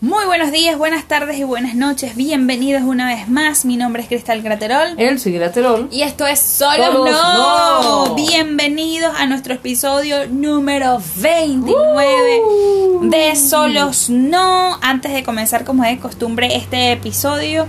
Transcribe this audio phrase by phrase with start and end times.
[0.00, 2.14] Muy buenos días, buenas tardes y buenas noches.
[2.14, 3.64] Bienvenidos una vez más.
[3.64, 4.94] Mi nombre es Cristal Graterol.
[4.96, 5.88] Él sí, Graterol.
[5.90, 8.06] Y esto es Solos Solos no.
[8.08, 8.14] No.
[8.14, 13.10] Bienvenidos a nuestro episodio número 29 Uh.
[13.10, 14.78] de Solos No.
[14.82, 17.66] Antes de comenzar, como es de costumbre, este episodio.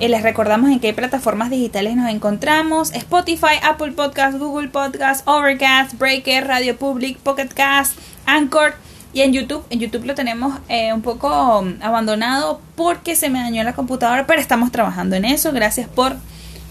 [0.00, 5.94] eh, les recordamos en qué plataformas digitales nos encontramos: Spotify, Apple Podcast, Google Podcast, Overcast,
[5.94, 7.94] Breaker, Radio Public, Pocket Cast,
[8.26, 8.74] Anchor.
[9.12, 13.40] Y en YouTube, en YouTube lo tenemos eh, un poco um, abandonado porque se me
[13.40, 15.52] dañó la computadora, pero estamos trabajando en eso.
[15.52, 16.16] Gracias por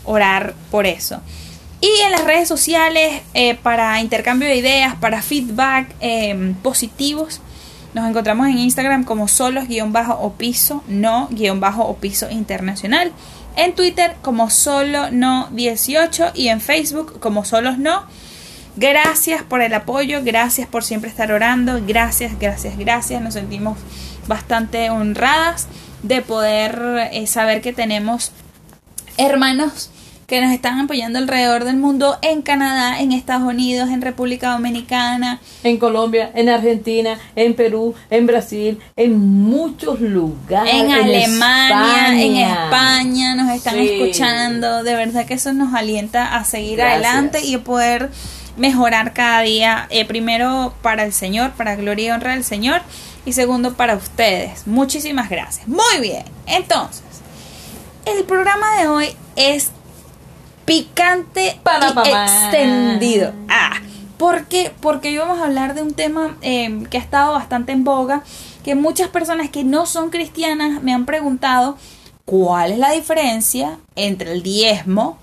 [0.06, 1.22] orar por eso.
[1.82, 7.42] Y en las redes sociales, eh, para intercambio de ideas, para feedback eh, positivos,
[7.94, 13.12] nos encontramos en Instagram como solos-o piso, no-o piso internacional.
[13.56, 18.04] En Twitter como solo no 18 y en Facebook como solos no.
[18.76, 23.22] Gracias por el apoyo, gracias por siempre estar orando, gracias, gracias, gracias.
[23.22, 23.78] Nos sentimos
[24.28, 25.68] bastante honradas
[26.04, 28.32] de poder eh, saber que tenemos
[29.18, 29.90] hermanos
[30.28, 35.40] que nos están apoyando alrededor del mundo, en Canadá, en Estados Unidos, en República Dominicana,
[35.64, 40.72] En Colombia, en Argentina, en Perú, en Brasil, en muchos lugares.
[40.72, 43.90] en Alemania, en España, nos están Sí.
[43.90, 44.84] escuchando.
[44.84, 47.06] De verdad que eso nos alienta a seguir Gracias.
[47.08, 48.12] adelante y a poder
[48.60, 49.88] mejorar cada día.
[49.90, 52.82] eh, primero para el Señor, para gloria y honra del Señor.
[53.26, 54.68] Y segundo para ustedes.
[54.68, 55.68] Muchísimas gracias.
[55.68, 56.24] Muy bien.
[56.46, 57.04] Entonces,
[58.06, 59.72] el programa de hoy es
[60.66, 63.34] picante Para y extendido.
[63.50, 63.82] Ah,
[64.18, 64.72] ¿por qué?
[64.82, 68.24] Porque hoy vamos a hablar de un tema eh, que ha estado bastante en boga,
[68.64, 71.78] que muchas personas que no son cristianas me han preguntado
[72.26, 75.18] cuál es la diferencia entre el diezmo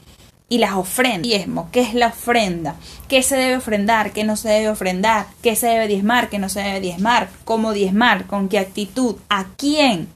[0.49, 1.23] y las ofrendas.
[1.23, 2.77] Diezmo, ¿qué es la ofrenda?
[3.09, 4.13] ¿Qué se debe ofrendar?
[4.13, 5.27] ¿Qué no se debe ofrendar?
[5.43, 6.29] ¿Qué se debe diezmar?
[6.29, 7.29] ¿Qué no se debe diezmar?
[7.45, 8.27] ¿Cómo diezmar?
[8.27, 9.17] ¿Con qué actitud?
[9.29, 10.09] ¿A quién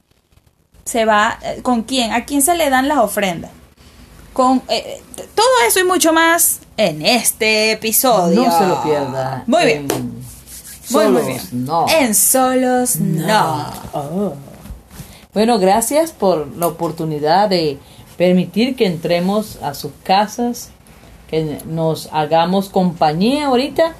[0.85, 1.37] se va?
[1.43, 2.13] eh, ¿Con quién?
[2.13, 3.51] ¿A quién se le dan las ofrendas?
[4.33, 5.01] Con eh, eh,
[5.35, 8.43] todo eso y mucho más en este episodio.
[8.45, 9.43] No se lo pierda.
[9.45, 9.87] Muy bien.
[9.91, 10.21] En
[10.89, 11.41] Muy, muy bien.
[11.51, 11.85] No.
[11.89, 13.65] En solos no.
[13.93, 14.33] Oh.
[15.33, 17.77] Bueno, gracias por la oportunidad de
[18.17, 20.71] permitir que entremos a sus casas,
[21.29, 23.93] que nos hagamos compañía ahorita.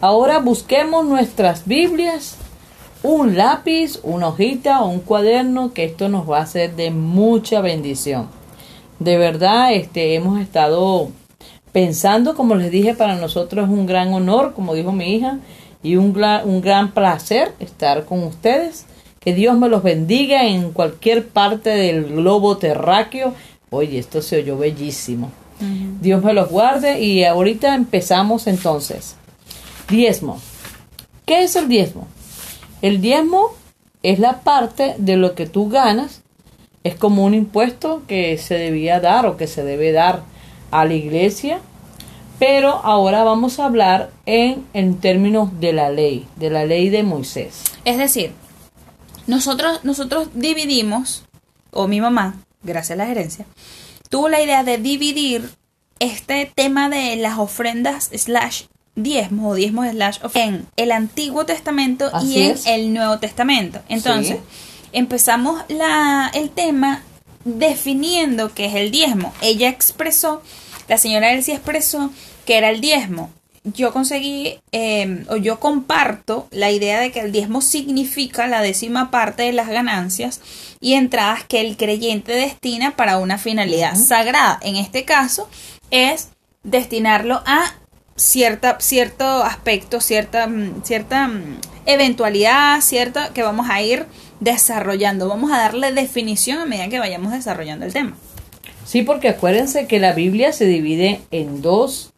[0.00, 2.36] Ahora busquemos nuestras Biblias,
[3.02, 7.60] un lápiz, una hojita o un cuaderno, que esto nos va a ser de mucha
[7.60, 8.28] bendición.
[8.98, 11.10] De verdad, este, hemos estado
[11.72, 15.38] pensando, como les dije, para nosotros es un gran honor, como dijo mi hija,
[15.82, 18.86] y un, un gran placer estar con ustedes.
[19.20, 23.34] Que Dios me los bendiga en cualquier parte del globo terráqueo.
[23.70, 25.30] Oye, esto se oyó bellísimo.
[26.00, 29.16] Dios me los guarde y ahorita empezamos entonces.
[29.88, 30.40] Diezmo.
[31.24, 32.06] ¿Qué es el diezmo?
[32.82, 33.54] El diezmo
[34.02, 36.22] es la parte de lo que tú ganas.
[36.84, 40.22] Es como un impuesto que se debía dar o que se debe dar
[40.70, 41.60] a la iglesia.
[42.38, 47.02] Pero ahora vamos a hablar en, en términos de la ley, de la ley de
[47.02, 47.62] Moisés.
[47.84, 48.32] Es decir,
[49.26, 51.24] nosotros, nosotros dividimos,
[51.72, 53.46] o mi mamá, gracias a la gerencia,
[54.08, 55.50] tuvo la idea de dividir
[55.98, 62.42] este tema de las ofrendas slash diezmo o diezmo slash en el Antiguo Testamento y
[62.42, 62.66] en es.
[62.66, 63.80] el Nuevo Testamento.
[63.88, 64.38] Entonces,
[64.92, 67.02] empezamos la, el tema
[67.44, 69.32] definiendo qué es el diezmo.
[69.40, 70.42] Ella expresó,
[70.88, 72.10] la señora Elsie expresó
[72.44, 73.30] que era el diezmo.
[73.74, 79.10] Yo conseguí, eh, o yo comparto la idea de que el diezmo significa la décima
[79.10, 80.40] parte de las ganancias
[80.80, 84.60] y entradas que el creyente destina para una finalidad sagrada.
[84.62, 85.48] En este caso,
[85.90, 86.28] es
[86.62, 87.74] destinarlo a
[88.16, 94.06] cierta, cierto aspecto, cierta, mm, cierta mm, eventualidad, cierta que vamos a ir
[94.40, 95.28] desarrollando.
[95.28, 98.16] Vamos a darle definición a medida que vayamos desarrollando el tema.
[98.84, 102.12] Sí, porque acuérdense que la Biblia se divide en dos,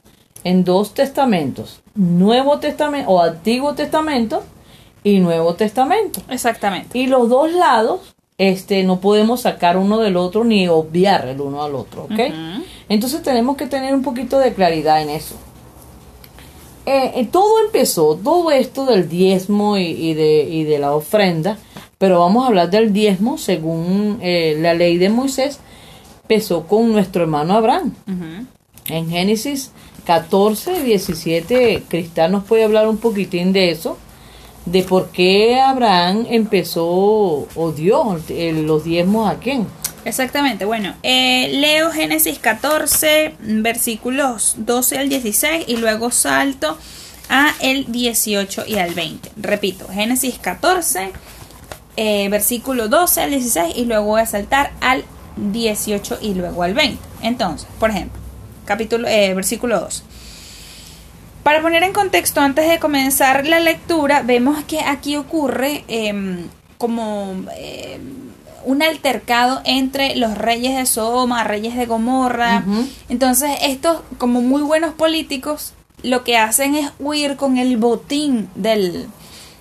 [0.44, 1.80] en dos testamentos.
[1.94, 4.42] Nuevo Testamento o Antiguo Testamento
[5.04, 6.20] y Nuevo Testamento.
[6.28, 6.98] Exactamente.
[6.98, 11.62] Y los dos lados, este, no podemos sacar uno del otro ni obviar el uno
[11.62, 12.20] al otro, ¿ok?
[12.88, 15.34] Entonces tenemos que tener un poquito de claridad en eso.
[16.86, 21.58] Eh, eh, todo empezó, todo esto del diezmo y, y de, y de la ofrenda,
[21.98, 25.60] pero vamos a hablar del diezmo según eh, la ley de Moisés,
[26.22, 27.94] empezó con nuestro hermano Abraham.
[28.86, 29.72] En Génesis
[30.08, 33.98] 14, 17, Cristal nos puede hablar un poquitín de eso,
[34.64, 39.66] de por qué Abraham empezó o dio los diezmos a quién.
[40.06, 46.78] Exactamente, bueno, eh, leo Génesis 14, versículos 12 al 16 y luego salto
[47.28, 49.32] a el 18 y al 20.
[49.36, 51.12] Repito, Génesis 14,
[51.98, 55.04] eh, versículo 12 al 16 y luego voy a saltar al
[55.36, 56.98] 18 y luego al 20.
[57.20, 58.27] Entonces, por ejemplo,
[58.68, 60.04] capítulo, eh, versículo 2.
[61.42, 67.34] Para poner en contexto, antes de comenzar la lectura, vemos que aquí ocurre em, como
[67.56, 68.28] em,
[68.66, 72.64] un altercado entre los reyes de Sodoma, reyes de Gomorra.
[73.08, 75.72] Entonces, estos, como muy buenos políticos,
[76.02, 79.06] lo que hacen es huir con el botín del,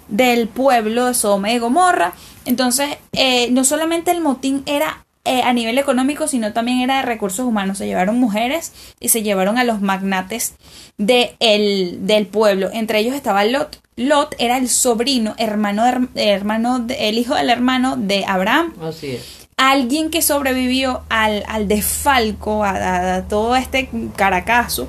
[0.09, 2.13] del pueblo de Sodoma y de Gomorra.
[2.43, 7.01] Entonces, eh, no solamente el motín era eh, a nivel económico, sino también era de
[7.01, 7.77] recursos humanos.
[7.77, 10.53] Se llevaron mujeres y se llevaron a los magnates
[10.97, 12.69] de el, del pueblo.
[12.71, 13.81] Entre ellos estaba Lot.
[13.97, 15.83] Lot era el sobrino, hermano,
[16.15, 18.73] hermano el hijo del hermano de Abraham.
[18.81, 19.47] Así es.
[19.57, 24.87] Alguien que sobrevivió al, al desfalco, a, todo este caracazo.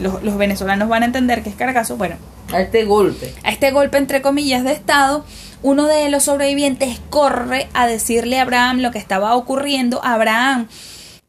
[0.00, 1.96] Los, los venezolanos van a entender que es caracazo.
[1.96, 2.16] Bueno,
[2.52, 3.32] a este golpe.
[3.44, 5.24] A este golpe, entre comillas, de Estado
[5.62, 10.04] uno de los sobrevivientes corre a decirle a Abraham lo que estaba ocurriendo.
[10.04, 10.68] Abraham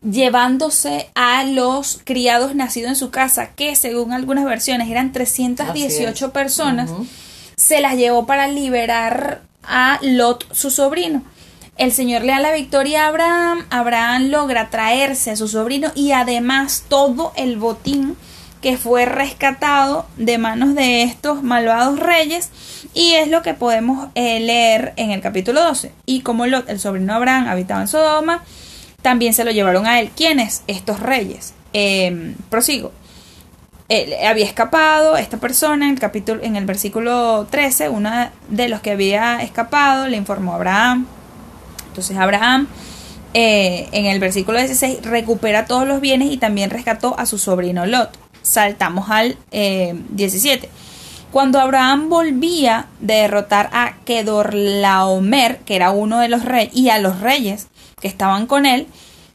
[0.03, 6.91] llevándose a los criados nacidos en su casa, que según algunas versiones eran 318 personas,
[7.55, 11.23] se las llevó para liberar a Lot, su sobrino.
[11.77, 16.11] El Señor le da la victoria a Abraham, Abraham logra traerse a su sobrino y
[16.11, 18.15] además todo el botín
[18.63, 22.49] que fue rescatado de manos de estos malvados reyes
[22.93, 25.91] y es lo que podemos eh, leer en el capítulo 12.
[26.05, 28.41] Y como Lot, el sobrino Abraham, habitaba en Sodoma,
[29.01, 30.11] también se lo llevaron a él.
[30.15, 30.63] ¿Quiénes?
[30.67, 31.53] Estos reyes.
[31.73, 32.93] Em, prosigo.
[34.25, 38.09] había escapado esta persona en el capítulo en el versículo 13 uno
[38.47, 41.05] de los que había escapado le informó a Abraham
[41.89, 42.67] entonces Abraham
[43.33, 47.85] eh, en el versículo 16 recupera todos los bienes y también rescató a su sobrino
[47.85, 50.67] Lot saltamos al 17.
[50.67, 50.69] Eh,
[51.31, 56.99] Cuando Abraham volvía de derrotar a Kedorlaomer, que era uno de los reyes, y a
[56.99, 57.67] los reyes
[57.99, 58.85] que estaban con él,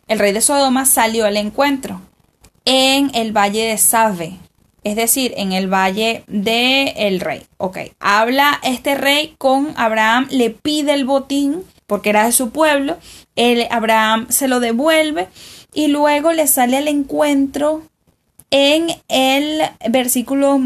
[0.07, 2.01] el rey de Sodoma salió al encuentro
[2.65, 4.37] en el valle de Save,
[4.85, 7.43] es decir, en el valle del el rey.
[7.57, 12.99] Ok, habla este rey con Abraham, le pide el botín porque era de su pueblo,
[13.35, 15.29] el, Abraham se lo devuelve
[15.73, 17.83] y luego le sale al encuentro
[18.51, 20.61] en el versículo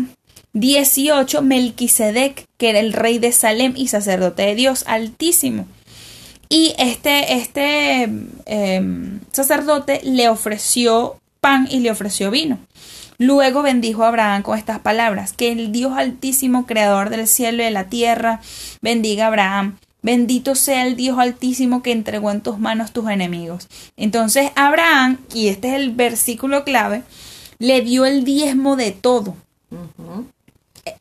[0.55, 5.67] 18, Melquisedec, que era el rey de Salem y sacerdote de Dios Altísimo.
[6.49, 8.03] Y este, este
[8.45, 12.59] em, sacerdote le ofreció pan y le ofreció vino.
[13.19, 17.67] Luego bendijo a Abraham con estas palabras, que el Dios Altísimo, Creador del cielo y
[17.67, 18.41] de la tierra,
[18.83, 19.79] bendiga a Abraham.
[20.03, 23.69] Bendito sea el Dios Altísimo que entregó en tus manos tus enemigos.
[23.97, 27.03] Entonces Abraham, y este es el versículo clave,
[27.63, 29.37] le dio el diezmo de todo.
[30.85, 30.97] Eh,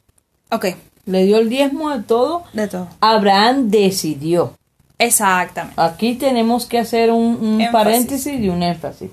[0.51, 0.65] ok.
[1.07, 2.43] Le dio el diezmo de todo.
[2.53, 2.87] De todo.
[3.01, 4.53] Abraham decidió.
[4.99, 5.81] Exactamente.
[5.81, 9.09] Aquí tenemos que hacer un, paréntesis y un énfasis.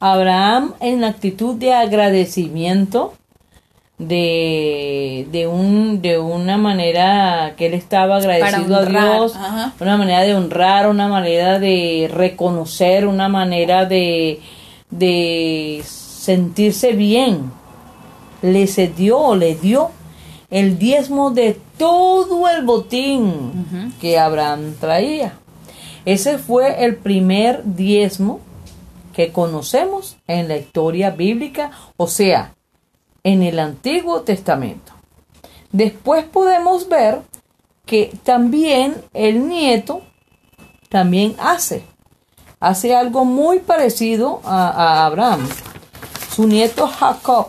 [0.00, 3.12] Abraham en actitud de agradecimiento,
[3.98, 9.34] de, de, un, de una manera que él estaba agradecido a Dios,
[9.80, 14.40] una manera de honrar, una manera de reconocer, una manera de,
[14.88, 15.82] de
[16.26, 17.52] sentirse bien,
[18.42, 19.90] le cedió, le dio
[20.50, 25.38] el diezmo de todo el botín que Abraham traía.
[26.04, 28.40] Ese fue el primer diezmo
[29.14, 32.54] que conocemos en la historia bíblica, o sea,
[33.22, 34.92] en el Antiguo Testamento.
[35.70, 37.20] Después podemos ver
[37.84, 40.02] que también el nieto
[40.88, 41.84] también hace,
[42.58, 45.46] hace algo muy parecido a, a Abraham.
[46.36, 47.46] Su nieto Jacob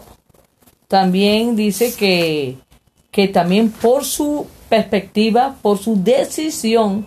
[0.87, 2.57] también dice que,
[3.11, 7.05] que también por su perspectiva, por su decisión,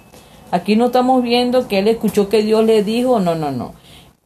[0.50, 3.72] aquí no estamos viendo que él escuchó que Dios le dijo, no, no, no.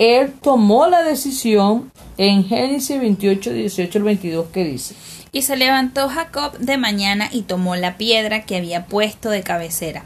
[0.01, 4.97] Él tomó la decisión en Génesis 28, 18 al 22 que dice.
[5.31, 10.03] Y se levantó Jacob de mañana y tomó la piedra que había puesto de cabecera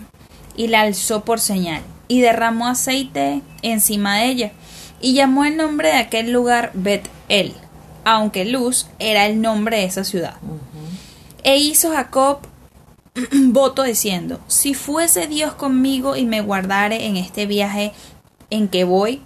[0.55, 4.53] y la alzó por señal y derramó aceite encima de ella
[5.01, 7.55] y llamó el nombre de aquel lugar Bet-El,
[8.05, 10.35] aunque Luz era el nombre de esa ciudad.
[11.45, 12.41] E hizo Jacob
[13.33, 17.93] voto diciendo, si fuese Dios conmigo y me guardare en este viaje
[18.51, 19.23] en que voy,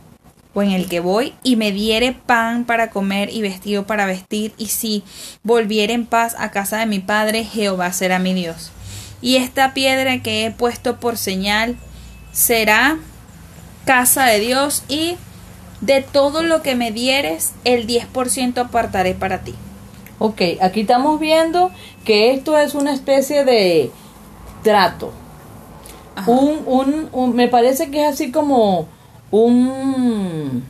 [0.54, 4.52] o en el que voy, y me diere pan para comer y vestido para vestir,
[4.58, 5.02] y si
[5.42, 8.70] volviere en paz a casa de mi padre, Jehová será mi Dios.
[9.22, 11.76] Y esta piedra que he puesto por señal
[12.32, 12.98] será
[13.86, 15.16] casa de Dios y
[15.82, 19.54] de todo lo que me dieres, el 10% apartaré para ti.
[20.18, 21.72] Ok, aquí estamos viendo
[22.04, 23.92] que esto es una especie de
[24.62, 25.12] trato.
[26.26, 28.88] un, un, un- me parece que es así como
[29.30, 30.64] un,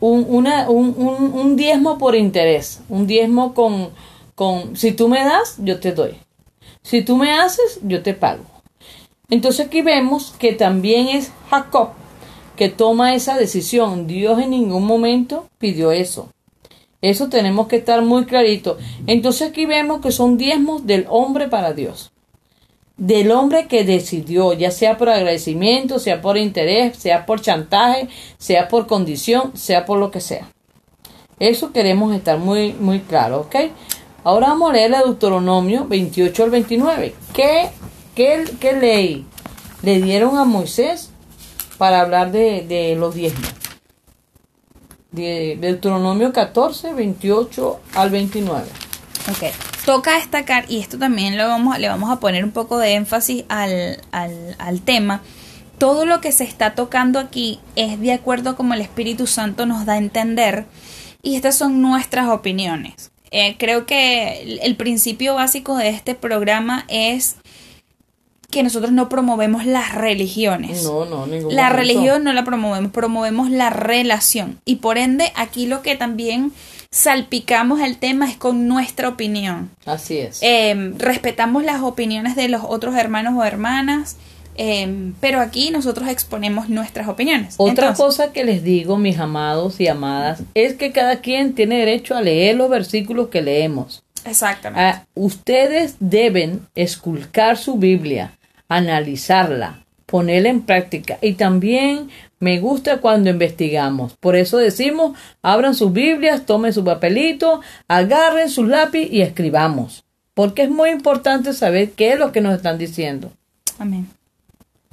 [0.00, 3.90] un, una, un, un, un diezmo por interés, un diezmo con,
[4.34, 6.16] con, si tú me das, yo te doy.
[6.82, 8.44] Si tú me haces, yo te pago.
[9.30, 11.90] Entonces aquí vemos que también es Jacob
[12.60, 14.06] que toma esa decisión.
[14.06, 16.28] Dios en ningún momento pidió eso.
[17.00, 18.76] Eso tenemos que estar muy clarito.
[19.06, 22.12] Entonces aquí vemos que son diezmos del hombre para Dios.
[22.98, 28.68] Del hombre que decidió, ya sea por agradecimiento, sea por interés, sea por chantaje, sea
[28.68, 30.46] por condición, sea por lo que sea.
[31.38, 33.56] Eso queremos estar muy, muy claro, ¿ok?
[34.22, 37.14] Ahora vamos a leer el Deuteronomio 28 al 29.
[37.32, 37.70] ¿Qué,
[38.14, 39.24] qué, qué ley
[39.80, 41.09] le dieron a Moisés
[41.80, 43.48] para hablar de, de los diezmos?
[45.12, 48.66] De Deuteronomio 14, 28 al 29.
[49.30, 49.50] Ok.
[49.86, 53.44] Toca destacar, y esto también lo vamos, le vamos a poner un poco de énfasis
[53.48, 55.22] al, al, al tema.
[55.78, 59.64] Todo lo que se está tocando aquí es de acuerdo a como el Espíritu Santo
[59.64, 60.66] nos da a entender,
[61.22, 63.10] y estas son nuestras opiniones.
[63.30, 67.36] Eh, creo que el, el principio básico de este programa es
[68.50, 70.84] que nosotros no promovemos las religiones.
[70.84, 74.60] No, no, ningún La religión no la promovemos, promovemos la relación.
[74.64, 76.52] Y por ende, aquí lo que también
[76.90, 79.70] salpicamos el tema es con nuestra opinión.
[79.86, 80.42] Así es.
[80.42, 84.16] Eh, respetamos las opiniones de los otros hermanos o hermanas,
[84.56, 87.54] eh, pero aquí nosotros exponemos nuestras opiniones.
[87.56, 91.78] Otra Entonces, cosa que les digo, mis amados y amadas, es que cada quien tiene
[91.78, 94.02] derecho a leer los versículos que leemos.
[94.24, 94.82] Exactamente.
[94.82, 98.32] Ah, ustedes deben esculcar su Biblia,
[98.70, 102.08] analizarla, ponerla en práctica y también
[102.38, 104.14] me gusta cuando investigamos.
[104.16, 110.04] Por eso decimos, abran sus Biblias, tomen su papelito, agarren sus lápiz y escribamos.
[110.32, 113.30] Porque es muy importante saber qué es lo que nos están diciendo.
[113.78, 114.08] Amén.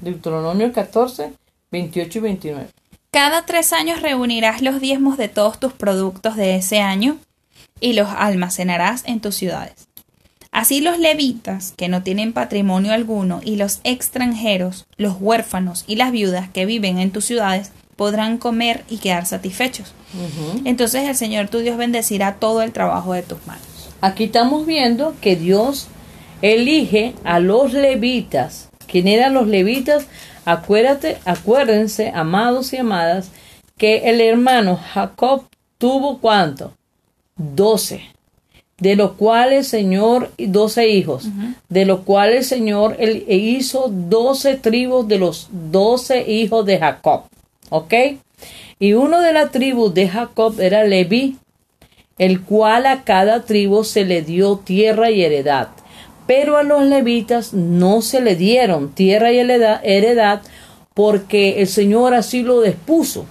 [0.02, 1.32] Deuteronomio 14,
[1.72, 2.68] 28 y 29.
[3.12, 7.18] Cada tres años reunirás los diezmos de todos tus productos de ese año
[7.80, 9.87] y los almacenarás en tus ciudades.
[10.58, 16.12] Así los levitas, que no tienen patrimonio alguno, y los extranjeros, los huérfanos y las
[16.12, 19.94] viudas que viven en tus ciudades, podrán comer y quedar satisfechos.
[20.66, 23.92] Entonces el Señor tu Dios bendecirá todo el trabajo de tus manos.
[24.02, 25.90] Aquí estamos viendo que Dios
[26.42, 28.70] elige a los levitas.
[28.88, 30.08] ¿Quién eran los levitas?
[30.44, 33.30] Acuérdate, acuérdense, amados y amadas,
[33.78, 35.44] que el hermano Jacob
[35.78, 36.74] tuvo cuánto?
[37.36, 38.17] Doce.
[38.80, 41.30] De los cuales el Señor, doce hijos,
[41.68, 47.24] de los cuales Señor él hizo doce tribus de los doce hijos de Jacob.
[47.70, 47.94] ¿Ok?
[48.80, 51.38] Y uno de las tribus de Jacob era Leví,
[52.20, 55.70] el cual a cada tribu se le dio tierra y heredad.
[56.28, 60.42] Pero a los levitas no se le dieron tierra y heredad, heredad
[60.94, 63.26] porque el Señor así lo dispuso.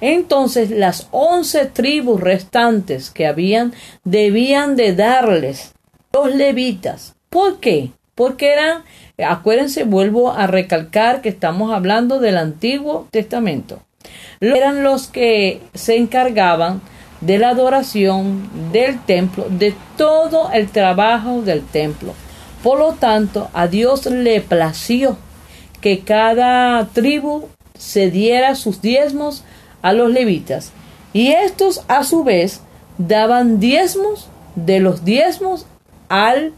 [0.00, 3.72] Entonces las once tribus restantes que habían
[4.04, 5.74] debían de darles
[6.12, 7.14] los levitas.
[7.30, 7.90] ¿Por qué?
[8.14, 8.82] Porque eran,
[9.26, 13.82] acuérdense, vuelvo a recalcar que estamos hablando del Antiguo Testamento.
[14.40, 16.80] Eran los que se encargaban
[17.20, 22.14] de la adoración del templo, de todo el trabajo del templo.
[22.62, 25.16] Por lo tanto, a Dios le plació
[25.80, 27.48] que cada tribu
[27.78, 29.44] se diera sus diezmos
[29.86, 30.72] a los levitas.
[31.12, 32.60] Y estos, a su vez,
[32.98, 35.64] daban diezmos de los diezmos
[36.08, 36.54] al,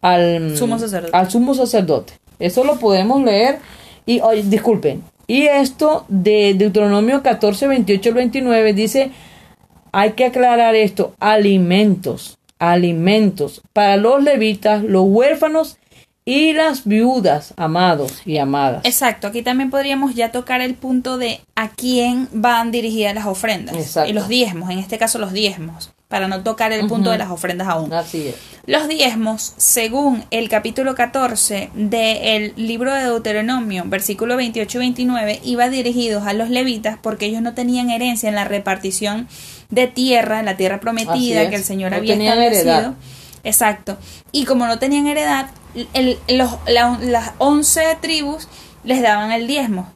[0.00, 1.16] al, Sumo sacerdote.
[1.16, 2.12] al sumo sacerdote.
[2.38, 3.58] Eso lo podemos leer.
[4.06, 5.02] Y, oye, disculpen.
[5.26, 9.10] Y esto de Deuteronomio 14, 28 al 29 dice,
[9.90, 15.78] hay que aclarar esto, alimentos, alimentos para los levitas, los huérfanos
[16.30, 18.82] y las viudas, amados y amadas.
[18.84, 23.74] Exacto, aquí también podríamos ya tocar el punto de a quién van dirigidas las ofrendas
[23.74, 24.10] Exacto.
[24.10, 27.30] y los diezmos, en este caso los diezmos, para no tocar el punto de las
[27.30, 27.90] ofrendas aún.
[27.94, 28.34] Así es.
[28.66, 35.70] Los diezmos, según el capítulo 14 del libro de Deuteronomio, versículo 28 y 29, iba
[35.70, 39.28] dirigidos a los levitas porque ellos no tenían herencia en la repartición
[39.70, 41.48] de tierra, en la tierra prometida es.
[41.48, 42.60] que el Señor No había establecido.
[42.60, 42.92] heredad.
[43.44, 43.96] Exacto.
[44.32, 45.46] Y como no tenían heredad,
[45.94, 48.48] el- los, la- las 11 tribus
[48.84, 49.92] les daban el diezmo.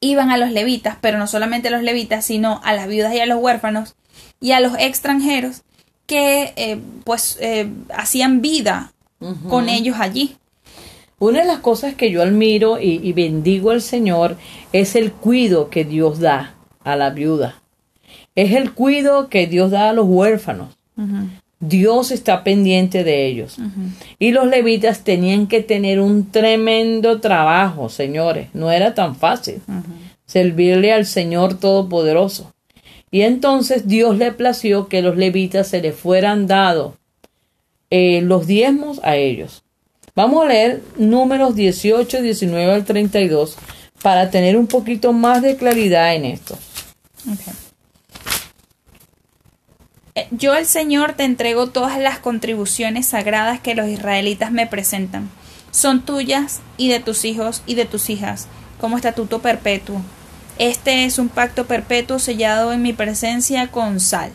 [0.00, 3.20] Iban a los levitas, pero no solamente a los levitas, sino a las viudas y
[3.20, 3.94] a los huérfanos
[4.40, 5.62] y a los extranjeros
[6.06, 8.92] que eh, pues eh, hacían vida
[9.48, 10.36] con ellos allí.
[11.18, 14.36] Una de las cosas que yo admiro y, y bendigo al Señor
[14.72, 17.62] es el cuido que Dios da a la viuda.
[18.34, 20.76] Es el cuido que Dios da a los huérfanos.
[21.68, 23.56] Dios está pendiente de ellos.
[24.18, 28.48] Y los levitas tenían que tener un tremendo trabajo, señores.
[28.52, 29.60] No era tan fácil
[30.26, 32.52] servirle al Señor Todopoderoso.
[33.10, 36.94] Y entonces Dios le plació que los levitas se le fueran dados
[37.90, 39.62] eh, los diezmos a ellos.
[40.16, 43.56] Vamos a leer números 18, 19 al 32
[44.02, 46.58] para tener un poquito más de claridad en esto.
[50.30, 55.28] Yo el Señor te entrego todas las contribuciones sagradas que los israelitas me presentan.
[55.72, 58.46] Son tuyas y de tus hijos y de tus hijas,
[58.80, 60.00] como estatuto perpetuo.
[60.60, 64.30] Este es un pacto perpetuo sellado en mi presencia con sal.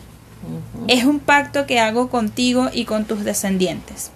[0.86, 4.10] Es un pacto que hago contigo y con tus descendientes.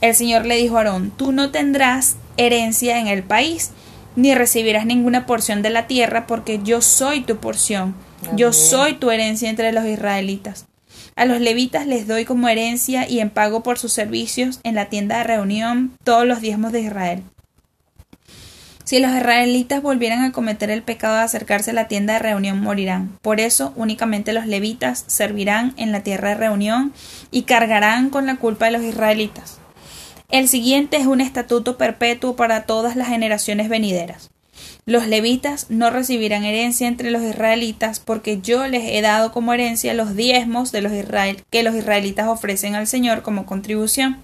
[0.00, 3.70] El Señor le dijo a Aarón, tú no tendrás herencia en el país,
[4.16, 7.94] ni recibirás ninguna porción de la tierra, porque yo soy tu porción,
[8.34, 10.67] yo soy tu herencia entre los israelitas.
[11.18, 14.84] A los levitas les doy como herencia y en pago por sus servicios en la
[14.84, 17.24] tienda de reunión todos los diezmos de Israel.
[18.84, 22.60] Si los israelitas volvieran a cometer el pecado de acercarse a la tienda de reunión,
[22.60, 23.18] morirán.
[23.20, 26.92] Por eso únicamente los levitas servirán en la tierra de reunión
[27.32, 29.58] y cargarán con la culpa de los israelitas.
[30.28, 34.30] El siguiente es un estatuto perpetuo para todas las generaciones venideras.
[34.86, 39.94] Los levitas no recibirán herencia entre los israelitas porque yo les he dado como herencia
[39.94, 44.22] los diezmos de los Israel que los israelitas ofrecen al Señor como contribución.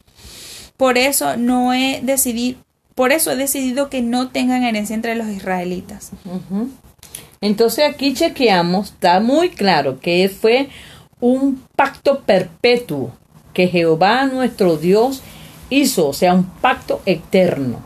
[0.76, 2.58] Por eso no he decidido
[2.94, 6.12] por eso he decidido que no tengan herencia entre los israelitas.
[7.40, 10.68] Entonces aquí chequeamos, está muy claro que fue
[11.20, 13.10] un pacto perpetuo
[13.52, 15.22] que Jehová nuestro Dios
[15.70, 17.80] hizo, o sea, un pacto eterno,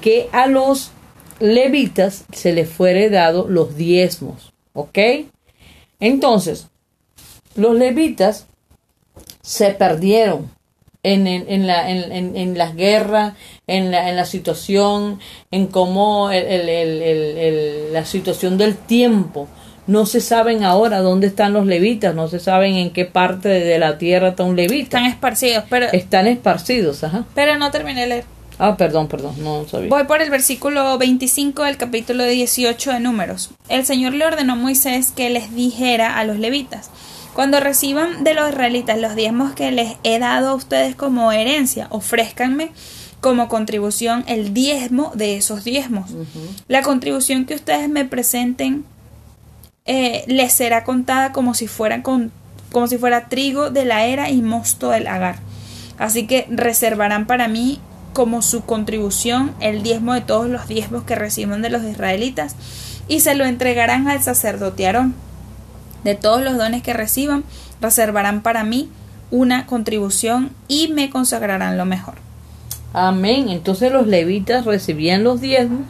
[0.00, 0.92] que a los
[1.40, 4.52] levitas se les fuere dado los diezmos.
[4.72, 4.98] ¿Ok?
[5.98, 6.68] Entonces,
[7.56, 8.46] los levitas
[9.42, 10.50] se perdieron
[11.02, 13.34] en, en, la, en, en, las guerras,
[13.66, 15.18] en la, en la situación,
[15.50, 19.48] en cómo el, la situación del tiempo.
[19.86, 23.78] No se saben ahora dónde están los levitas, no se saben en qué parte de
[23.78, 24.98] la tierra está un levita.
[24.98, 25.86] Están esparcidos, pero...
[25.90, 27.24] Están esparcidos, ajá.
[27.34, 28.39] Pero no terminé de leer.
[28.62, 29.88] Ah, perdón, perdón, no sabía.
[29.88, 33.48] Voy por el versículo 25 del capítulo 18 de Números.
[33.70, 36.90] El Señor le ordenó a Moisés que les dijera a los levitas,
[37.32, 41.86] cuando reciban de los israelitas los diezmos que les he dado a ustedes como herencia,
[41.88, 42.72] ofrézcanme
[43.22, 46.10] como contribución el diezmo de esos diezmos.
[46.68, 48.84] La contribución que ustedes me presenten
[49.86, 52.30] eh, les será contada como si, fuera con,
[52.72, 55.36] como si fuera trigo de la era y mosto del agar.
[55.96, 57.80] Así que reservarán para mí
[58.12, 62.56] como su contribución el diezmo de todos los diezmos que reciban de los israelitas
[63.08, 65.14] y se lo entregarán al sacerdote Aarón.
[66.04, 67.44] De todos los dones que reciban,
[67.80, 68.88] reservarán para mí
[69.30, 72.14] una contribución y me consagrarán lo mejor.
[72.92, 73.48] Amén.
[73.48, 75.86] Entonces los levitas recibían los diezmos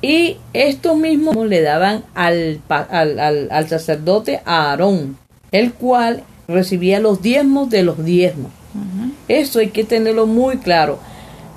[0.00, 5.18] y estos mismos le daban al, al, al sacerdote Aarón,
[5.50, 8.52] el cual recibía los diezmos de los diezmos.
[9.28, 10.98] Eso hay que tenerlo muy claro.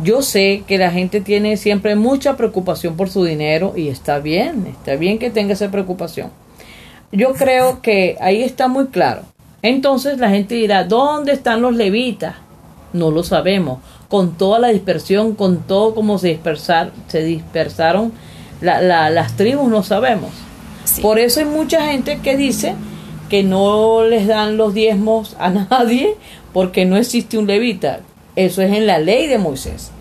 [0.04, 4.66] Yo sé que la gente tiene siempre mucha preocupación por su dinero y está bien,
[4.68, 6.32] está bien que tenga esa preocupación.
[7.12, 9.24] Yo creo que ahí está muy claro.
[9.62, 12.36] Entonces la gente dirá, ¿dónde están los levitas?
[12.94, 13.80] No lo sabemos.
[14.08, 18.12] Con toda la dispersión, con todo como se, dispersar, se dispersaron
[18.62, 20.32] las tribus, no sabemos.
[21.02, 22.76] Por eso hay mucha gente que dice
[23.30, 26.16] que no les dan los diezmos a nadie
[26.54, 28.02] porque no existe un levita.
[28.36, 29.92] Eso es en la ley de Moisés.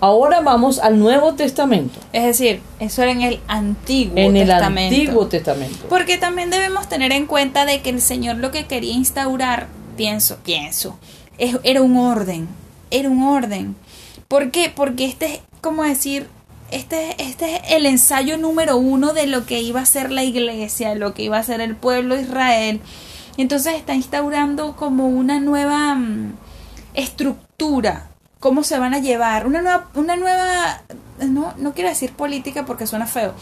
[0.00, 1.98] Ahora vamos al Nuevo Testamento.
[2.12, 4.94] Es decir, eso era en el Antiguo en Testamento.
[4.94, 5.86] En el Antiguo Testamento.
[5.88, 9.66] Porque también debemos tener en cuenta de que el Señor lo que quería instaurar,
[9.96, 10.98] pienso, pienso,
[11.38, 12.46] era un orden.
[12.90, 13.74] Era un orden.
[14.28, 14.70] ¿Por qué?
[14.74, 16.28] Porque este es, como decir,
[16.70, 20.94] este, este es el ensayo número uno de lo que iba a ser la iglesia,
[20.94, 22.80] lo que iba a ser el pueblo de Israel
[23.42, 26.34] entonces está instaurando como una nueva mm,
[26.94, 28.08] estructura,
[28.40, 30.82] cómo se van a llevar, una nueva, una nueva,
[31.20, 33.34] no, no quiero decir política porque suena feo,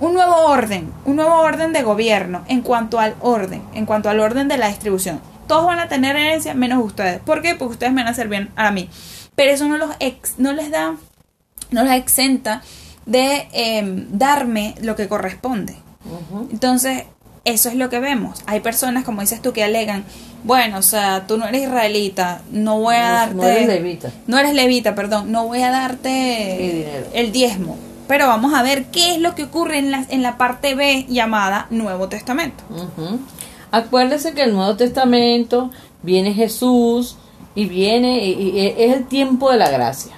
[0.00, 4.20] un nuevo orden, un nuevo orden de gobierno en cuanto al orden, en cuanto al
[4.20, 5.20] orden de la distribución.
[5.46, 7.20] Todos van a tener herencia menos ustedes.
[7.20, 7.54] ¿Por qué?
[7.54, 8.88] Porque ustedes me van a hacer bien a mí.
[9.34, 9.90] Pero eso no los
[10.36, 10.96] no les da,
[11.70, 12.62] no les exenta
[13.06, 15.76] de em, darme lo que corresponde.
[16.50, 17.04] Entonces,
[17.44, 18.42] eso es lo que vemos.
[18.46, 20.04] Hay personas, como dices tú, que alegan,
[20.44, 23.34] bueno, o sea, tú no eres israelita, no voy a darte...
[23.34, 24.10] No eres levita.
[24.26, 27.76] No eres levita, perdón, no voy a darte el diezmo.
[28.06, 31.04] Pero vamos a ver qué es lo que ocurre en la, en la parte B
[31.08, 32.64] llamada Nuevo Testamento.
[33.70, 35.70] Acuérdense que el Nuevo Testamento
[36.02, 37.16] viene Jesús
[37.54, 40.12] y viene, y- y es el tiempo de la gracia.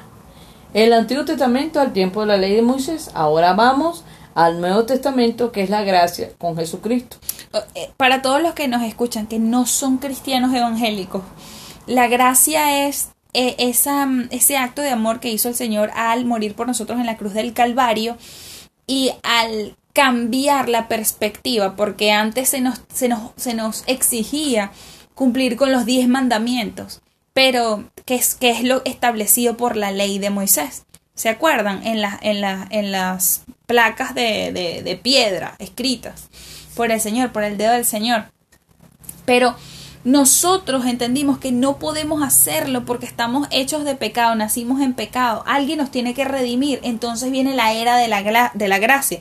[0.73, 4.05] El Antiguo Testamento al tiempo de la ley de Moisés, ahora vamos
[4.35, 7.17] al Nuevo Testamento que es la gracia con Jesucristo.
[7.75, 11.23] Eh, Para todos los que nos escuchan que no son cristianos evangélicos,
[11.87, 16.55] la gracia es eh, mm, ese acto de amor que hizo el Señor al morir
[16.55, 18.17] por nosotros en la cruz del Calvario
[18.87, 24.73] y al cambiar la perspectiva, porque antes se nos, se nos, se nos exigía
[25.15, 30.19] cumplir con los diez mandamientos, pero que es, que es lo establecido por la ley
[30.19, 30.85] de Moisés.
[31.21, 31.87] ¿Se acuerdan?
[31.87, 36.31] En, la- en, la- en las placas de, de- de piedra escritas
[36.75, 38.25] por el Señor, por el dedo del Señor.
[39.27, 39.55] Pero
[40.03, 45.45] nosotros entendimos que no podemos hacerlo porque estamos hechos de pecado, nacimos en pecado.
[45.47, 46.81] Alguien nos tiene que redimir.
[46.85, 49.21] Entonces viene la era de la, de la gracia,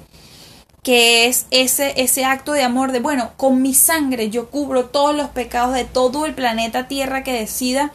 [0.83, 5.13] que es ese, ese acto de amor de, bueno, con mi sangre yo cubro todos
[5.13, 7.91] los pecados de todo el planeta Tierra que decida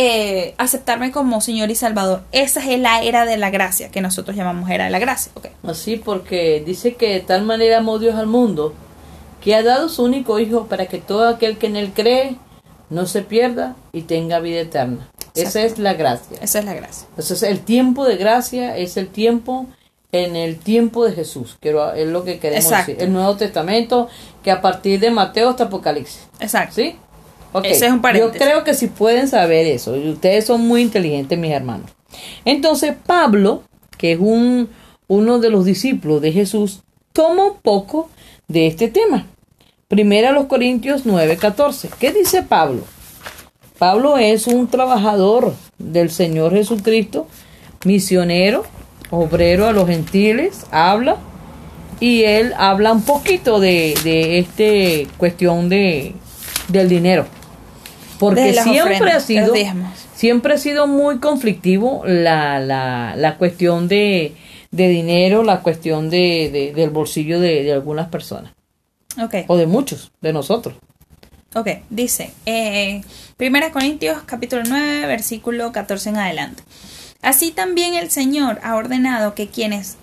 [0.00, 2.22] eh, aceptarme como Señor y Salvador.
[2.30, 5.32] Esa es la era de la gracia, que nosotros llamamos era de la gracia.
[5.34, 5.48] ok.
[5.64, 8.74] Así porque dice que de tal manera amó Dios al mundo
[9.42, 12.36] que ha dado su único hijo para que todo aquel que en él cree
[12.90, 15.08] no se pierda y tenga vida eterna.
[15.34, 16.38] Esa es la gracia.
[16.40, 17.08] Esa es la gracia.
[17.10, 19.66] Entonces el tiempo de gracia es el tiempo
[20.12, 22.92] en el tiempo de Jesús, que es lo que queremos Exacto.
[22.92, 23.04] decir.
[23.04, 24.08] El Nuevo Testamento
[24.44, 26.28] que a partir de Mateo hasta Apocalipsis.
[26.38, 26.76] Exacto.
[26.76, 26.96] ¿Sí?
[27.52, 27.64] Ok.
[27.64, 31.38] Ese es un Yo creo que si pueden saber eso, y ustedes son muy inteligentes,
[31.38, 31.90] mis hermanos.
[32.44, 33.62] Entonces, Pablo,
[33.96, 34.68] que es un,
[35.06, 36.82] uno de los discípulos de Jesús,
[37.12, 38.10] toma un poco
[38.48, 39.26] de este tema.
[39.88, 41.88] Primera a los Corintios 9:14.
[41.98, 42.82] ¿Qué dice Pablo?
[43.78, 47.26] Pablo es un trabajador del Señor Jesucristo,
[47.84, 48.64] misionero,
[49.10, 51.16] obrero a los gentiles, habla
[52.00, 56.14] y él habla un poquito de, de este cuestión de
[56.68, 57.26] del dinero.
[58.18, 59.54] Porque siempre ofrendas, ha sido
[60.14, 64.34] siempre ha sido muy conflictivo la, la, la cuestión de,
[64.70, 68.52] de dinero, la cuestión de, de- del bolsillo de, de algunas personas
[69.22, 69.34] Ok.
[69.46, 70.74] o de muchos de nosotros.
[71.54, 73.02] Ok, dice, eh,
[73.38, 76.62] 1 Corintios capítulo 9, versículo 14 en adelante.
[77.22, 79.96] Así también el Señor ha ordenado que quienes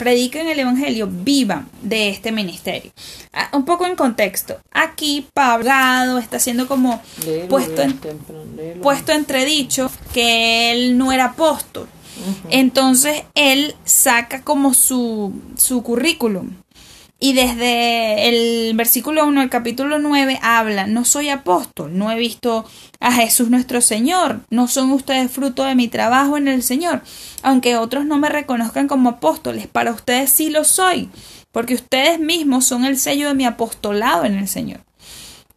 [0.00, 2.90] prediquen el Evangelio vivan de este ministerio.
[3.34, 4.58] Ah, un poco en contexto.
[4.72, 7.02] Aquí Pablo está siendo como
[7.50, 8.00] puesto en,
[8.82, 11.86] puesto entredicho que él no era apóstol.
[12.48, 16.50] Entonces él saca como su, su currículum.
[17.22, 22.64] Y desde el versículo 1 al capítulo 9 habla, no soy apóstol, no he visto
[22.98, 27.02] a Jesús nuestro Señor, no son ustedes fruto de mi trabajo en el Señor,
[27.42, 31.10] aunque otros no me reconozcan como apóstoles, para ustedes sí lo soy,
[31.52, 34.80] porque ustedes mismos son el sello de mi apostolado en el Señor.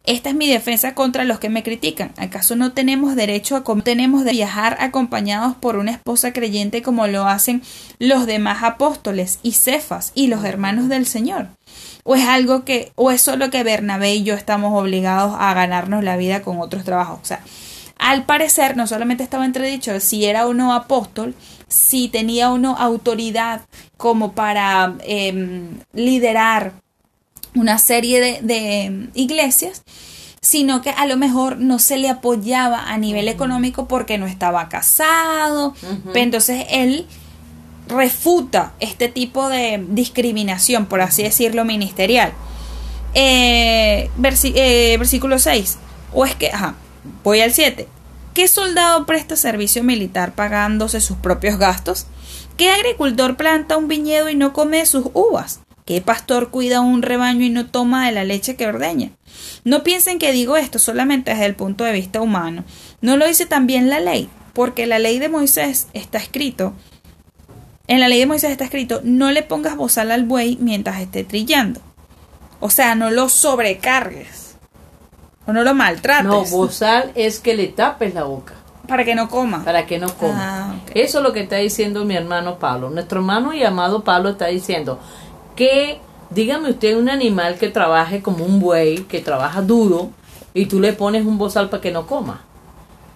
[0.06, 2.12] Esta es mi defensa contra los que me critican.
[2.18, 7.26] ¿Acaso no tenemos derecho a tenemos de viajar acompañados por una esposa creyente como lo
[7.26, 7.62] hacen
[7.98, 11.48] los demás apóstoles y cefas y los hermanos del Señor?
[12.02, 16.04] ¿O es algo que o es solo que Bernabé y yo estamos obligados a ganarnos
[16.04, 17.20] la vida con otros trabajos?
[17.22, 17.40] O sea,
[17.98, 21.34] al parecer no solamente estaba entredicho si era o no apóstol,
[21.68, 23.62] si tenía o no autoridad
[23.96, 26.83] como para em, liderar
[27.54, 29.82] una serie de, de iglesias,
[30.40, 34.68] sino que a lo mejor no se le apoyaba a nivel económico porque no estaba
[34.68, 35.74] casado.
[36.14, 37.06] Entonces él
[37.88, 42.32] refuta este tipo de discriminación, por así decirlo, ministerial.
[43.14, 45.78] Eh, eh, versículo 6.
[46.12, 46.74] O es que, ajá,
[47.22, 47.88] voy al 7.
[48.34, 52.06] ¿Qué soldado presta servicio militar pagándose sus propios gastos?
[52.56, 55.60] ¿Qué agricultor planta un viñedo y no come sus uvas?
[55.84, 59.10] ¿Qué pastor cuida un rebaño y no toma de la leche que ordeña?
[59.64, 62.64] No piensen que digo esto solamente desde el punto de vista humano.
[63.02, 66.72] No lo dice también la ley, porque la ley de Moisés está escrito.
[67.86, 71.22] En la ley de Moisés está escrito, no le pongas bozal al buey mientras esté
[71.22, 71.80] trillando.
[72.60, 74.56] O sea, no lo sobrecargues.
[75.46, 76.24] O no lo maltrates.
[76.24, 78.54] No, bozal es que le tapes la boca
[78.86, 79.64] para que no coma.
[79.64, 80.72] para que no coma.
[80.72, 80.74] Ah.
[80.94, 82.90] Eso es lo que está diciendo mi hermano Pablo.
[82.90, 85.00] Nuestro hermano y amado Pablo está diciendo
[85.54, 85.98] que,
[86.30, 90.10] dígame usted, un animal que trabaje como un buey, que trabaja duro,
[90.52, 92.42] y tú le pones un bozal para que no coma.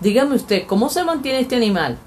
[0.00, 1.98] Dígame usted, ¿cómo se mantiene este animal?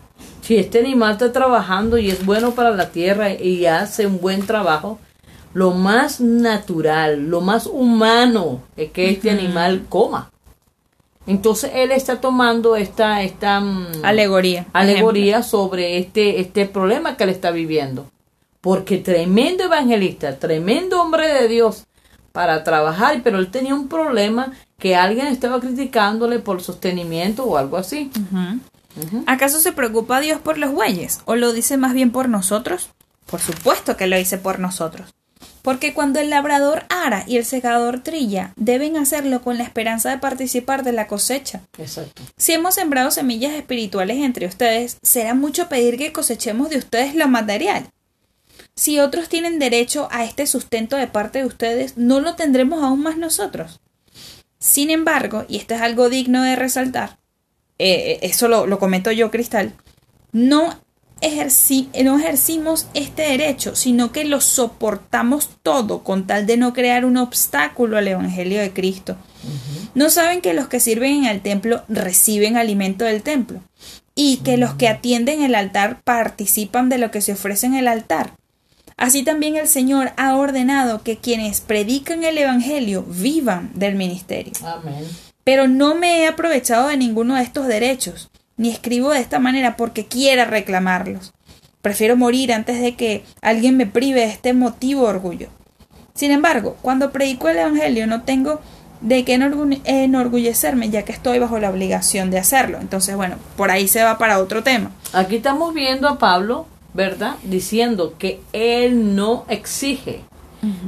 [0.41, 4.45] Si este animal está trabajando y es bueno para la tierra y hace un buen
[4.45, 4.99] trabajo,
[5.53, 10.31] lo más natural, lo más humano es que este animal coma.
[11.27, 14.65] Entonces él está tomando esta, esta mm, Alegoría.
[14.73, 18.07] alegoría sobre este, este problema que él está viviendo.
[18.61, 21.85] Porque tremendo evangelista, tremendo hombre de Dios
[22.31, 27.77] para trabajar, pero él tenía un problema que alguien estaba criticándole por sostenimiento o algo
[27.77, 28.11] así.
[29.25, 31.21] ¿Acaso se preocupa Dios por los bueyes?
[31.25, 32.89] ¿O lo dice más bien por nosotros?
[33.25, 35.13] Por supuesto que lo dice por nosotros.
[35.61, 40.17] Porque cuando el labrador ara y el segador trilla, deben hacerlo con la esperanza de
[40.17, 41.61] participar de la cosecha.
[41.77, 42.23] Exacto.
[42.37, 47.27] Si hemos sembrado semillas espirituales entre ustedes, será mucho pedir que cosechemos de ustedes lo
[47.27, 47.85] material.
[48.75, 53.03] Si otros tienen derecho a este sustento de parte de ustedes, ¿no lo tendremos aún
[53.03, 53.79] más nosotros?
[54.59, 57.19] Sin embargo, y esto es algo digno de resaltar,
[57.79, 59.73] eh, eso lo, lo comento yo, Cristal,
[60.31, 60.79] no
[62.03, 67.17] no ejercimos este derecho, sino que lo soportamos todo con tal de no crear un
[67.17, 69.17] obstáculo al Evangelio de Cristo.
[69.93, 73.61] No saben que los que sirven en el templo reciben alimento del templo
[74.15, 77.87] y que los que atienden el altar participan de lo que se ofrece en el
[77.87, 78.33] altar.
[79.01, 84.53] Así también el Señor ha ordenado que quienes predican el Evangelio vivan del ministerio.
[84.63, 85.07] Amén.
[85.43, 89.75] Pero no me he aprovechado de ninguno de estos derechos ni escribo de esta manera
[89.75, 91.33] porque quiera reclamarlos.
[91.81, 95.47] Prefiero morir antes de que alguien me prive de este motivo orgullo.
[96.13, 98.61] Sin embargo, cuando predico el Evangelio no tengo
[99.01, 102.77] de qué enorgullecerme ya que estoy bajo la obligación de hacerlo.
[102.79, 104.91] Entonces, bueno, por ahí se va para otro tema.
[105.11, 107.35] Aquí estamos viendo a Pablo, ¿verdad?
[107.43, 110.21] Diciendo que él no exige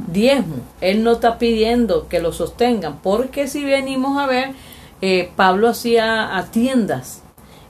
[0.07, 4.51] diezmo, él no está pidiendo que lo sostengan, porque si venimos a ver,
[5.01, 7.23] eh, Pablo hacía a tiendas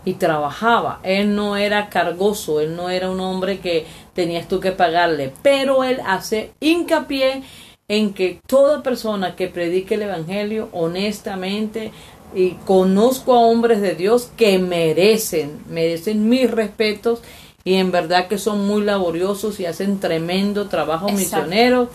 [0.06, 1.00] y trabajaba.
[1.04, 5.84] Él no era cargoso, él no era un hombre que tenías tú que pagarle, pero
[5.84, 7.44] él hace hincapié
[7.88, 11.92] en que toda persona que predique el Evangelio honestamente
[12.36, 17.22] y conozco a hombres de Dios que merecen, merecen mis respetos
[17.64, 21.90] y en verdad que son muy laboriosos y hacen tremendo trabajo misionero.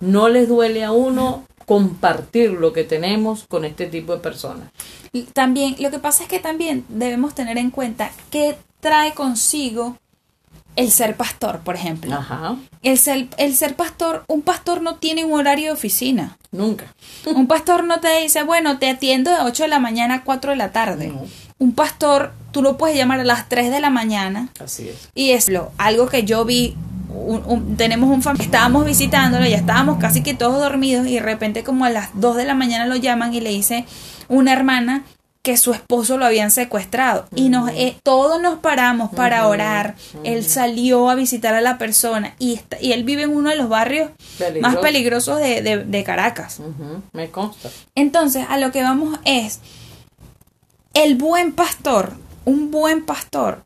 [0.00, 4.70] No les duele a uno compartir lo que tenemos con este tipo de personas.
[5.32, 9.96] También, lo que pasa es que también debemos tener en cuenta qué trae consigo
[10.76, 12.14] el ser pastor, por ejemplo.
[12.14, 12.56] Ajá.
[12.82, 16.36] El ser, el ser pastor, un pastor no tiene un horario de oficina.
[16.50, 16.92] Nunca.
[17.26, 20.50] Un pastor no te dice, bueno, te atiendo de 8 de la mañana a 4
[20.50, 21.12] de la tarde.
[21.58, 24.48] Un pastor, tú lo puedes llamar a las 3 de la mañana.
[24.58, 25.10] Así es.
[25.14, 26.76] Y es lo, algo que yo vi
[27.76, 31.84] tenemos un familiar, estábamos visitándolo, ya estábamos casi que todos dormidos y de repente como
[31.84, 33.84] a las 2 de la mañana lo llaman y le dice
[34.28, 35.04] una hermana
[35.42, 39.94] que su esposo lo habían secuestrado y nos eh, todos nos paramos para orar.
[40.24, 43.68] Él salió a visitar a la persona y, y él vive en uno de los
[43.68, 44.10] barrios
[44.60, 46.60] más peligrosos de, de, Caracas.
[47.12, 47.68] Me consta.
[47.94, 49.60] Entonces, a lo que vamos es,
[50.94, 53.64] el buen pastor, un buen pastor,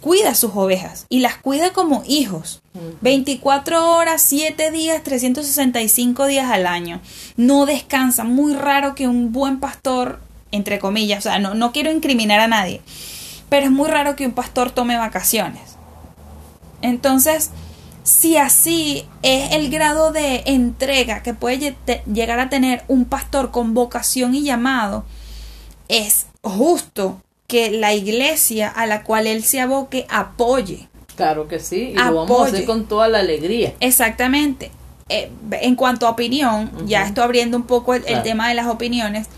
[0.00, 2.62] cuida sus ovejas y las cuida como hijos.
[3.00, 7.00] 24 horas, 7 días, 365 días al año.
[7.36, 8.24] No descansa.
[8.24, 10.20] Muy raro que un buen pastor,
[10.52, 12.80] entre comillas, o sea, no, no quiero incriminar a nadie,
[13.48, 15.76] pero es muy raro que un pastor tome vacaciones.
[16.82, 17.50] Entonces,
[18.04, 23.74] si así es el grado de entrega que puede llegar a tener un pastor con
[23.74, 25.04] vocación y llamado,
[25.88, 30.86] es justo que la iglesia a la cual él se aboque apoye.
[31.16, 33.74] Claro que sí, y lo vamos a hacer con toda la alegría.
[33.80, 34.70] Exactamente.
[35.08, 39.28] Eh, en cuanto a opinión, ya estoy abriendo un poco el, tema de las opiniones,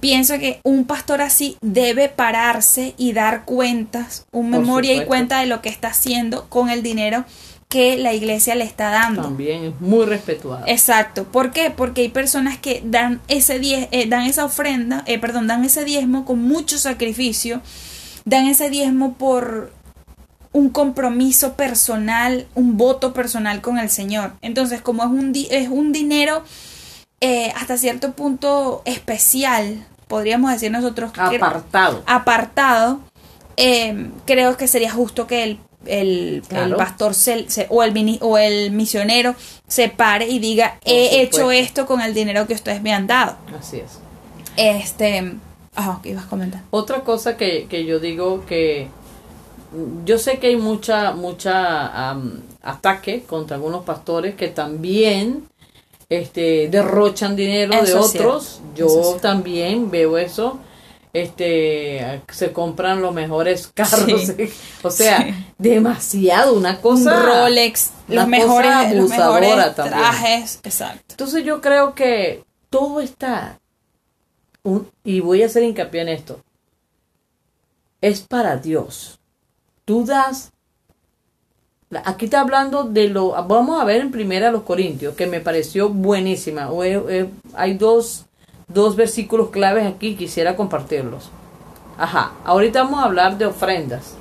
[0.00, 5.46] pienso que un pastor así debe pararse y dar cuentas, un memoria y cuenta de
[5.46, 7.26] lo que está haciendo con el dinero
[7.70, 9.22] que la iglesia le está dando.
[9.22, 10.64] También es muy respetuado.
[10.66, 11.22] Exacto.
[11.22, 11.70] ¿Por qué?
[11.70, 15.84] Porque hay personas que dan ese die eh, dan esa ofrenda, eh, perdón, dan ese
[15.84, 17.62] diezmo con mucho sacrificio,
[18.24, 19.72] dan ese diezmo por
[20.52, 24.32] un compromiso personal, un voto personal con el Señor.
[24.42, 26.42] Entonces, como es un, es un dinero
[27.20, 31.12] eh, hasta cierto punto especial, podríamos decir nosotros.
[31.16, 32.02] Apartado.
[32.06, 33.00] apartado,
[34.26, 36.42] creo que sería justo que el el,
[36.76, 37.12] pastor
[37.68, 39.34] o, el, o el misionero
[39.66, 43.36] se pare y diga, he hecho esto con el dinero que ustedes me han dado.
[43.58, 43.98] Así es.
[44.56, 45.32] Este,
[45.76, 46.62] ah, ibas a comentar?
[46.70, 48.88] Otra cosa que, yo digo que
[50.04, 52.10] yo sé que hay mucha, mucha
[52.62, 55.48] ataque contra algunos pastores que también
[56.08, 58.60] este, derrochan dinero de otros.
[58.74, 60.58] Yo también veo eso
[61.12, 64.32] este se compran los mejores carros
[64.82, 65.26] o sea
[65.58, 71.04] demasiado una cosa un Rolex los mejores, los mejores trajes exacto.
[71.10, 73.58] Entonces yo creo que todo está
[75.04, 76.40] y voy a hacer hincapié en esto
[78.00, 79.18] es para Dios.
[79.84, 80.52] Tú das
[82.04, 85.88] aquí está hablando de lo vamos a ver en primera los Corintios que me pareció
[85.88, 86.70] buenísima.
[87.54, 88.26] Hay dos
[88.72, 91.30] dos versículos claves aquí, quisiera compartirlos.
[91.98, 94.14] Ajá, ahorita vamos a hablar de ofrendas,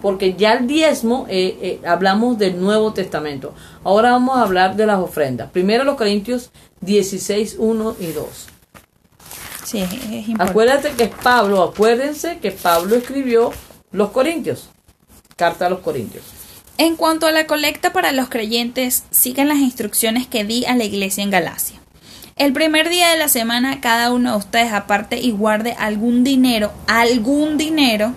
[0.00, 3.52] porque ya el diezmo eh, eh, hablamos del Nuevo Testamento.
[3.84, 5.50] Ahora vamos a hablar de las ofrendas.
[5.50, 8.26] Primero los Corintios 16, 1 y 2.
[9.64, 10.42] Sí, es importante.
[10.42, 13.50] Acuérdate que es Pablo, acuérdense que Pablo escribió
[13.92, 14.70] los Corintios,
[15.36, 16.24] carta a los Corintios.
[16.78, 20.84] En cuanto a la colecta para los creyentes, sigan las instrucciones que di a la
[20.84, 21.77] iglesia en Galacia.
[22.38, 26.70] El primer día de la semana, cada uno de ustedes aparte y guarde algún dinero,
[26.86, 28.12] algún dinero,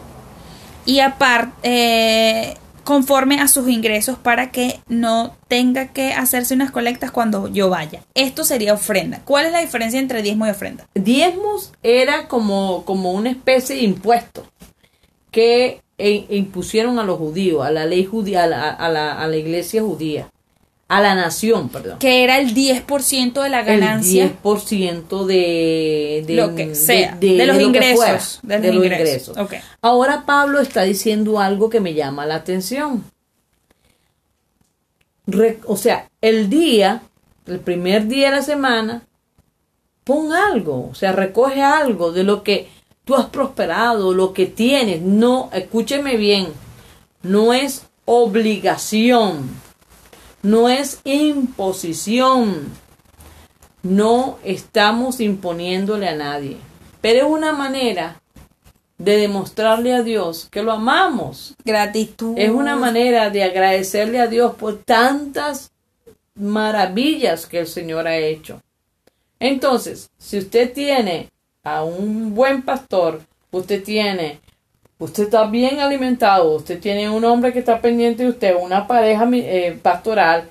[0.86, 7.10] y aparte, eh, conforme a sus ingresos para que no tenga que hacerse unas colectas
[7.10, 8.02] cuando yo vaya.
[8.14, 9.22] Esto sería ofrenda.
[9.26, 10.86] ¿Cuál es la diferencia entre diezmo y ofrenda?
[10.94, 14.46] Diezmos era como, como una especie de impuesto
[15.32, 19.28] que e- impusieron a los judíos, a la ley judía, a la, a la, a
[19.28, 20.30] la iglesia judía,
[20.94, 22.00] a la nación, perdón.
[22.00, 24.26] Que era el 10% de la ganancia.
[24.26, 28.84] El 10% de, de Lo que sea, de los lo ingresos, fuera, los de los
[28.86, 29.30] ingresos.
[29.30, 29.38] ingresos.
[29.38, 29.54] Ok.
[29.82, 33.06] Ahora Pablo está diciendo algo que me llama la atención.
[35.28, 37.04] Re- o sea, el día,
[37.48, 39.04] el primer día de la semana,
[40.04, 42.68] pon algo, o sea, recoge algo de lo que
[43.06, 45.02] tú has prosperado, lo que tienes.
[45.02, 46.48] No, escúcheme bien,
[47.24, 49.50] no es obligación,
[50.44, 52.72] no es imposición,
[53.84, 56.58] no estamos imponiéndole a nadie,
[57.02, 58.22] pero es una manera
[58.98, 61.56] de demostrarle a Dios que lo amamos.
[61.66, 62.38] Gratitud.
[62.38, 65.72] Es una manera de agradecerle a Dios por tantas
[66.36, 68.62] maravillas que el Señor ha hecho.
[69.40, 71.30] Entonces, si usted tiene
[71.64, 74.40] a un buen pastor, usted tiene,
[75.02, 79.28] usted está bien alimentado, usted tiene un hombre que está pendiente de usted, una pareja
[79.34, 80.50] eh, pastoral,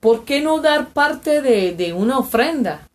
[0.00, 2.88] ¿por qué no dar parte de, de una ofrenda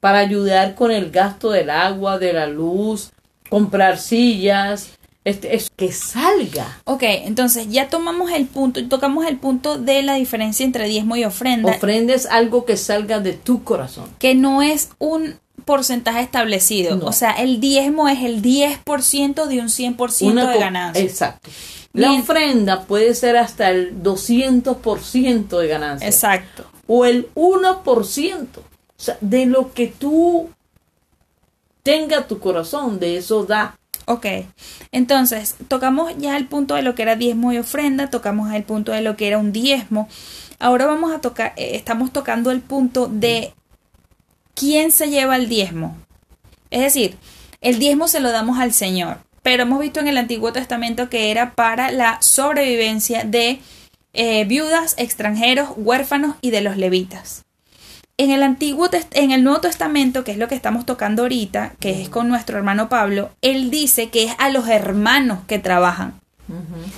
[0.00, 3.10] para ayudar con el gasto del agua, de la luz,
[3.48, 4.90] comprar sillas,
[5.24, 6.82] este, es que salga?
[6.84, 11.24] Ok, entonces ya tomamos el punto, tocamos el punto de la diferencia entre diezmo y
[11.24, 14.10] ofrenda, Ofrendes algo que salga de tu corazón.
[14.18, 16.96] que no es un porcentaje establecido.
[16.96, 17.06] No.
[17.06, 21.02] O sea, el diezmo es el 10% de un 100% Una de ganancia.
[21.02, 21.50] Exacto.
[21.92, 22.22] La Bien.
[22.22, 26.08] ofrenda puede ser hasta el 200% de ganancia.
[26.08, 26.64] Exacto.
[26.86, 28.46] O el 1%.
[28.58, 28.64] O
[28.96, 30.48] sea, de lo que tú
[31.82, 33.78] tenga tu corazón, de eso da.
[34.06, 34.26] Ok,
[34.90, 38.90] entonces tocamos ya el punto de lo que era diezmo y ofrenda, tocamos el punto
[38.92, 40.08] de lo que era un diezmo.
[40.58, 43.54] Ahora vamos a tocar, eh, estamos tocando el punto de
[44.54, 45.96] quién se lleva el diezmo.
[46.70, 47.16] Es decir,
[47.60, 51.30] el diezmo se lo damos al Señor, pero hemos visto en el Antiguo Testamento que
[51.30, 53.60] era para la sobrevivencia de
[54.14, 57.44] eh, viudas, extranjeros, huérfanos y de los levitas.
[58.18, 62.02] En el Antiguo en el Nuevo Testamento, que es lo que estamos tocando ahorita, que
[62.02, 66.20] es con nuestro hermano Pablo, él dice que es a los hermanos que trabajan,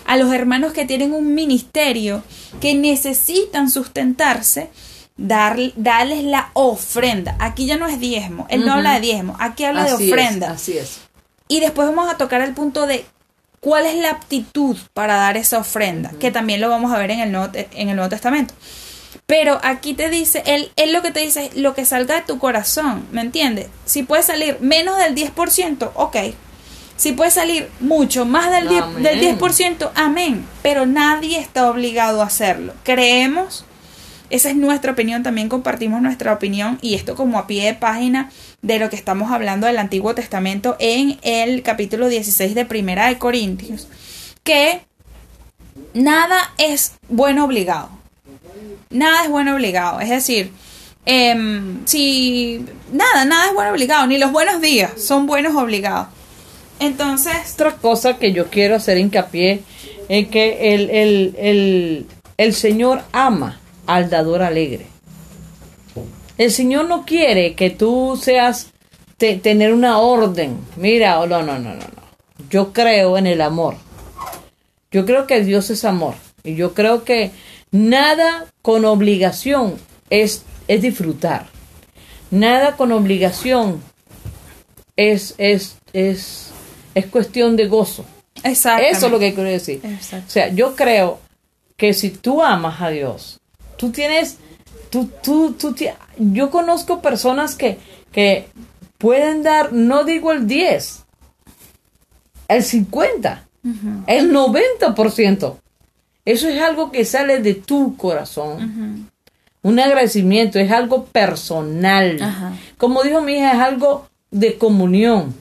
[0.07, 2.25] a los hermanos que tienen un ministerio,
[2.61, 4.71] que necesitan sustentarse,
[5.16, 7.37] dar, darles la ofrenda.
[7.38, 10.46] Aquí ya no es diezmo, él no habla de diezmo, aquí habla Así de ofrenda.
[10.48, 11.00] Es, así es.
[11.48, 13.05] Y después vamos a tocar el punto de
[13.61, 17.20] cuál es la aptitud para dar esa ofrenda, que también lo vamos a ver en
[17.20, 18.55] el Nuevo, en el Nuevo Testamento.
[19.27, 22.22] Pero aquí te dice, él, él lo que te dice es lo que salga de
[22.22, 23.68] tu corazón, ¿me entiendes?
[23.87, 26.16] Si puede salir menos del 10%, ok.
[26.96, 29.03] Si puede salir mucho más del 10%, Amén.
[29.03, 30.46] del 10%, amén.
[30.62, 32.74] Pero nadie está obligado a hacerlo.
[32.85, 33.64] Creemos,
[34.35, 38.33] esa es nuestra opinión, también compartimos nuestra opinión y esto como a pie de página
[38.62, 43.16] de lo que estamos hablando del Antiguo Testamento en el capítulo 16 de Primera de
[43.16, 43.87] Corintios,
[44.42, 44.81] que
[45.92, 47.90] nada es bueno obligado.
[48.90, 50.01] Nada es bueno obligado.
[50.01, 50.51] Es decir,
[51.07, 56.09] em, si nada, nada es bueno obligado, ni los buenos días son buenos obligados.
[56.81, 59.62] Entonces, Otra cosa que yo quiero hacer hincapié
[60.09, 64.87] es que el, el, el, el Señor ama al dador alegre.
[66.38, 68.68] El Señor no quiere que tú seas
[69.16, 70.59] te- tener una orden.
[70.77, 72.04] Mira, oh, no, no, no, no, no.
[72.50, 73.77] Yo creo en el amor.
[74.90, 76.15] Yo creo que Dios es amor.
[76.42, 77.31] Y yo creo que
[77.71, 79.77] nada con obligación
[80.11, 81.46] es, es disfrutar.
[82.31, 83.81] Nada con obligación
[84.96, 86.50] es, es, es,
[86.94, 88.04] es cuestión de gozo.
[88.42, 88.85] exacto.
[88.85, 89.81] Eso es lo que quiero decir.
[89.85, 91.21] O sea, yo creo
[91.77, 93.40] que si tú amas a Dios,
[93.77, 94.38] tú tienes,
[94.90, 95.75] tú, tú, tú,
[96.18, 97.79] yo conozco personas que,
[98.12, 98.48] que
[98.98, 101.04] pueden dar, no digo el 10,
[102.48, 103.46] el 50,
[104.06, 105.56] el 90%.
[106.25, 109.10] Eso es algo que sale de tu corazón.
[109.62, 112.54] un agradecimiento, es algo personal.
[112.79, 115.35] Como dijo mi hija, es algo de comunión.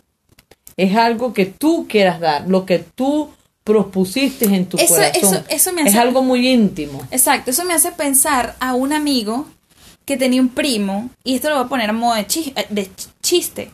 [0.75, 3.29] Es algo que tú quieras dar, lo que tú
[3.64, 5.22] propusiste en tu Eso- corazón.
[5.24, 7.01] eso- eso me es hace- algo muy íntimo.
[7.11, 9.47] Exacto, eso me hace pensar a un amigo
[10.05, 12.84] que tenía un primo, y esto lo voy a poner a modo de, eh, de
[12.88, 13.72] ch- chiste.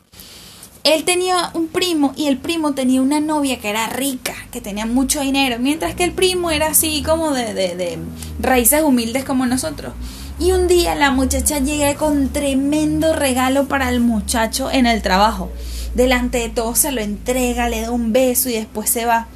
[0.84, 4.86] Él tenía un primo y el primo tenía una novia que era rica, que tenía
[4.86, 7.98] mucho dinero, mientras que el primo era así como de, de- de
[8.40, 9.94] raíces humildes como nosotros.
[10.40, 15.52] Y un día la muchacha llega con tremendo regalo para el muchacho en el trabajo.
[15.96, 19.28] Delante de todos se lo entrega, le da un beso y después se va.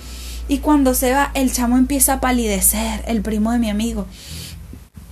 [0.47, 4.05] Y cuando se va, el chamo empieza a palidecer, el primo de mi amigo.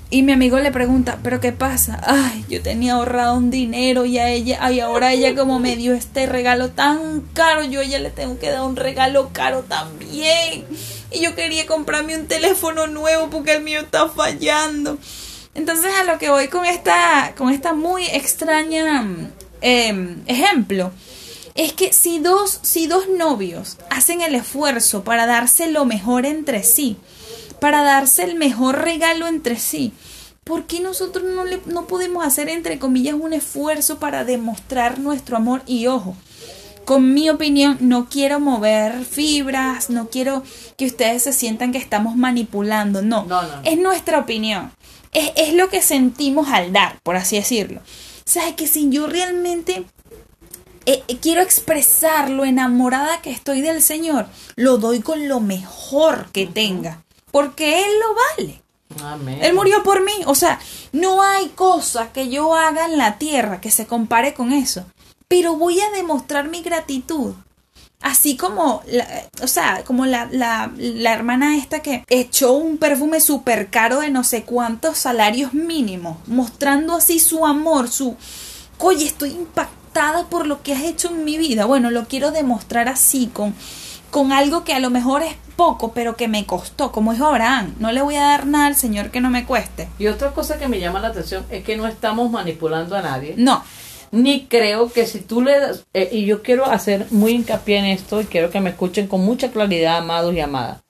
[0.10, 2.02] Y mi amigo le pregunta, ¿pero qué pasa?
[2.06, 5.94] Ay, yo tenía ahorrado un dinero y a ella, ay, ahora ella como me dio
[5.94, 10.66] este regalo tan caro, yo a ella le tengo que dar un regalo caro también.
[11.12, 14.98] Y yo quería comprarme un teléfono nuevo porque el mío está fallando.
[15.54, 19.30] Entonces a lo que voy con esta, con esta muy extraña
[19.62, 20.92] eh, ejemplo,
[21.56, 26.64] es que si dos, si dos novios hacen el esfuerzo para darse lo mejor entre
[26.64, 26.98] sí,
[27.60, 29.94] para darse el mejor regalo entre sí,
[30.44, 35.38] ¿por qué nosotros no, le, no podemos hacer, entre comillas, un esfuerzo para demostrar nuestro
[35.38, 35.62] amor?
[35.68, 36.16] Y ojo,
[36.86, 40.44] con mi opinión, no quiero mover fibras, no quiero
[40.78, 43.62] que ustedes se sientan que estamos manipulando, no, No, no.
[43.64, 44.72] es nuestra opinión,
[45.12, 47.82] es, es lo que sentimos al dar, por así decirlo.
[47.82, 49.86] O sea, que si yo realmente
[50.86, 56.28] eh, eh, quiero expresar lo enamorada que estoy del Señor, lo doy con lo mejor
[56.32, 58.16] que tenga, porque Él lo
[58.46, 58.62] vale.
[59.04, 59.40] Amén.
[59.42, 60.12] Él murió por mí.
[60.26, 60.60] O sea,
[60.92, 64.86] no hay cosa que yo haga en la tierra que se compare con eso.
[65.30, 67.34] Pero voy a demostrar mi gratitud.
[68.02, 69.08] Así como, la-
[69.44, 74.10] o sea, como la, la, la hermana esta que echó un perfume súper caro de
[74.10, 78.18] no sé cuántos salarios mínimos, mostrando así su amor, su,
[78.80, 79.30] oye, estoy
[80.30, 81.66] por lo que has hecho en mi vida.
[81.66, 83.54] Bueno, lo quiero demostrar así, con,
[84.10, 87.76] con algo que a lo mejor es poco, pero que me costó, como dijo Abraham.
[87.80, 89.90] No le voy a dar nada al Señor que no me cueste.
[90.00, 93.36] Y otra cosa que me llama la atención es que no estamos manipulando a nadie.
[93.38, 93.64] No,
[94.12, 97.86] Ni creo que si tú le das, eh, y yo quiero hacer muy hincapié en
[97.86, 100.82] esto y quiero que me escuchen con mucha claridad, amados y amadas.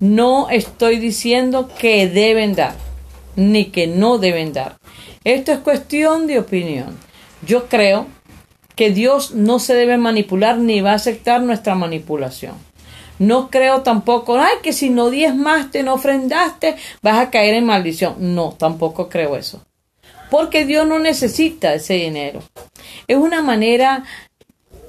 [0.00, 2.74] No estoy diciendo que deben dar,
[3.36, 4.78] ni que no deben dar.
[5.22, 6.98] Esto es cuestión de opinión.
[7.46, 8.06] Yo creo
[8.80, 12.54] que Dios no se debe manipular ni va a aceptar nuestra manipulación.
[13.18, 18.14] No creo tampoco, ay, que si no diezmaste, no ofrendaste, vas a caer en maldición.
[18.34, 19.60] No, tampoco creo eso
[20.30, 22.40] porque Dios no necesita ese dinero.
[23.06, 24.04] Es una manera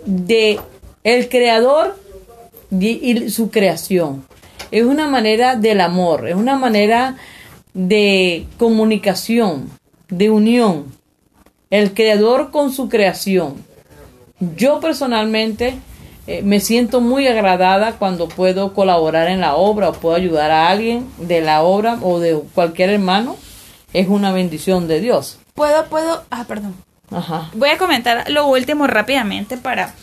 [0.05, 0.57] de
[1.03, 1.99] el creador
[2.71, 4.25] y, y su creación.
[4.71, 7.17] Es una manera del amor, es una manera
[7.73, 9.69] de comunicación,
[10.07, 10.95] de unión.
[11.69, 13.69] El creador con su creación.
[14.55, 15.77] Yo personalmente
[16.27, 20.69] eh, me siento muy agradada cuando puedo colaborar en la obra o puedo ayudar a
[20.69, 23.37] alguien de la obra o de cualquier hermano.
[23.93, 25.39] Es una bendición de Dios.
[25.53, 26.23] puedo, puedo.
[26.31, 26.75] Ah, perdón.
[27.11, 27.51] Ajá.
[27.53, 29.93] Voy a comentar lo último rápidamente para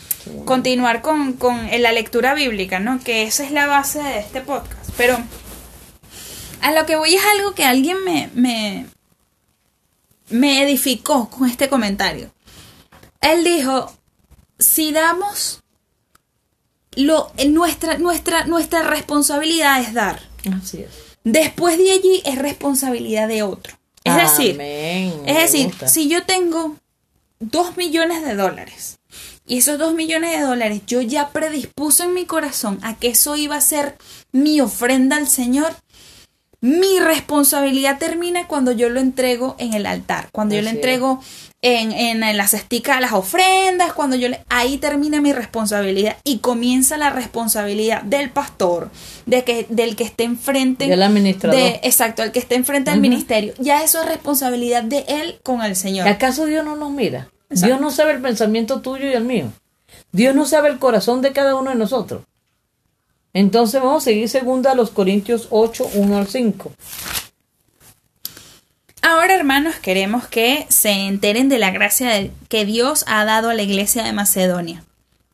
[0.45, 2.99] continuar con, con la lectura bíblica, ¿no?
[2.99, 4.91] Que esa es la base de este podcast.
[4.95, 5.17] Pero
[6.61, 8.85] a lo que voy es algo que alguien me, me,
[10.29, 12.29] me edificó con este comentario.
[13.21, 13.91] Él dijo,
[14.59, 15.61] si damos
[16.95, 20.21] lo, nuestra, nuestra, nuestra responsabilidad es dar.
[20.53, 20.89] Así es.
[21.23, 23.77] Después de allí es responsabilidad de otro.
[24.03, 25.87] Es decir, Amén, es me decir, gusta.
[25.87, 26.77] si yo tengo
[27.39, 28.99] dos millones de dólares
[29.45, 33.35] y esos dos millones de dólares yo ya predispuse en mi corazón a que eso
[33.35, 33.97] iba a ser
[34.31, 35.75] mi ofrenda al Señor,
[36.61, 40.75] mi responsabilidad termina cuando yo lo entrego en el altar, cuando yo lo es.
[41.61, 46.37] En, en la cestica de las ofrendas, cuando yo le, ahí termina mi responsabilidad y
[46.37, 48.89] comienza la responsabilidad del pastor,
[49.25, 51.59] de que, del que esté enfrente Del administrador.
[51.59, 53.53] de- exacto, el que esté enfrente del ministerio.
[53.59, 56.07] Ya eso es responsabilidad de él con el Señor.
[56.07, 57.29] ¿Acaso Dios no nos mira?
[57.49, 57.65] Exacto.
[57.67, 59.51] Dios no sabe el pensamiento tuyo y el mío.
[60.13, 62.23] Dios no sabe el corazón de cada uno de nosotros.
[63.33, 66.71] Entonces vamos a seguir segunda a los Corintios 8, 1 al 5.
[69.01, 73.61] Ahora, hermanos, queremos que se enteren de la gracia que Dios ha dado a la
[73.61, 74.83] iglesia de Macedonia.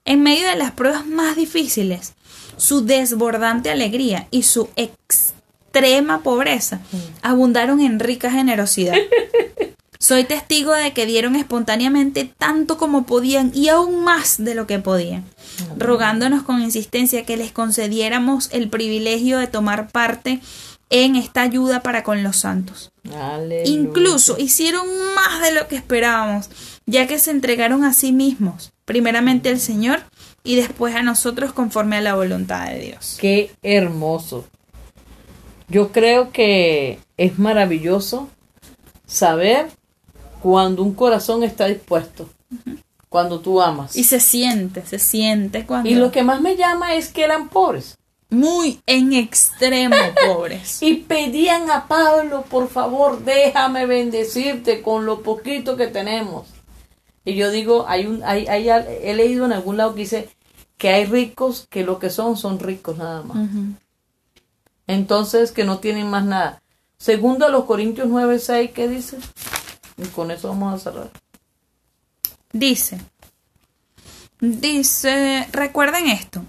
[0.06, 2.14] En medio de las pruebas más difíciles,
[2.58, 6.80] su desbordante alegría y su extrema pobreza
[7.24, 8.96] abundaron en rica generosidad.
[10.00, 14.78] Soy testigo de que dieron espontáneamente tanto como podían y aún más de lo que
[14.78, 15.24] podían,
[15.78, 20.42] rogándonos con insistencia que les concediéramos el privilegio de tomar parte
[21.04, 22.92] en esta ayuda para con los santos.
[23.14, 23.64] Aleluya.
[23.66, 26.50] Incluso hicieron más de lo que esperábamos,
[26.86, 30.00] ya que se entregaron a sí mismos, primeramente al Señor
[30.44, 33.18] y después a nosotros conforme a la voluntad de Dios.
[33.20, 34.46] Qué hermoso.
[35.68, 38.30] Yo creo que es maravilloso
[39.06, 39.68] saber
[40.42, 42.30] cuando un corazón está dispuesto,
[43.10, 43.96] cuando tú amas.
[43.96, 45.90] Y se siente, se siente cuando...
[45.90, 47.98] Y lo que más me llama es que eran pobres.
[48.30, 49.96] Muy en extremo
[50.26, 50.82] pobres.
[50.82, 56.48] Y pedían a Pablo, por favor, déjame bendecirte con lo poquito que tenemos.
[57.24, 60.30] Y yo digo, hay un, hay, hay, he leído en algún lado que dice
[60.78, 63.50] que hay ricos que lo que son son ricos nada más.
[64.88, 66.62] Entonces que no tienen más nada.
[66.98, 69.18] Segundo a los Corintios 9, 6, ¿qué dice?
[69.98, 71.12] Y con eso vamos a cerrar.
[72.52, 73.00] Dice,
[74.40, 76.42] dice, recuerden esto.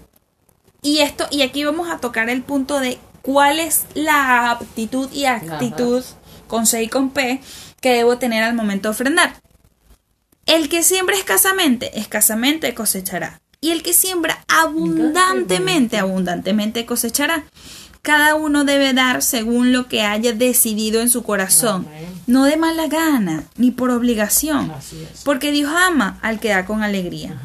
[0.81, 5.25] Y esto, y aquí vamos a tocar el punto de cuál es la aptitud y
[5.25, 6.03] actitud
[6.47, 7.41] con C y con P
[7.81, 9.41] que debo tener al momento de ofrendar.
[10.45, 13.41] El que siembra escasamente, escasamente cosechará.
[13.59, 17.43] Y el que siembra abundantemente, abundantemente cosechará.
[18.01, 21.85] Cada uno debe dar según lo que haya decidido en su corazón,
[22.27, 24.71] no de mala gana, ni por obligación,
[25.25, 27.37] porque Dios ama al que da con alegría.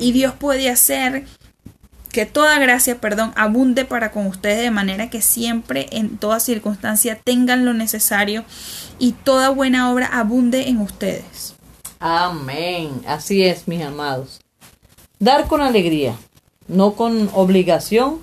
[0.00, 1.26] Y Dios puede hacer
[2.14, 7.18] que toda gracia, perdón, abunde para con ustedes de manera que siempre, en toda circunstancia,
[7.18, 8.44] tengan lo necesario
[9.00, 11.56] y toda buena obra abunde en ustedes.
[11.98, 13.02] Amén.
[13.08, 14.40] Así es, mis amados.
[15.18, 16.14] Dar con alegría,
[16.68, 18.20] no con obligación,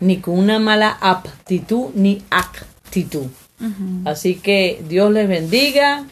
[0.00, 3.26] ni con una mala aptitud ni actitud.
[4.06, 6.06] Así que Dios les bendiga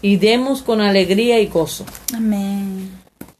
[0.00, 1.84] y demos con alegría y gozo.
[2.14, 2.73] Amén.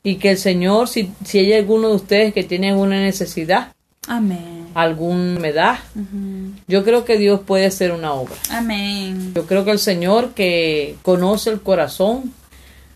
[0.07, 3.73] Y que el Señor, si, si hay alguno de ustedes que tiene alguna necesidad,
[4.07, 4.67] Amén.
[4.75, 6.53] alguna humedad, Ujú.
[6.69, 8.35] yo creo que Dios puede hacer una obra.
[8.51, 9.33] Amén.
[9.35, 12.35] Yo creo que el Señor que conoce el corazón,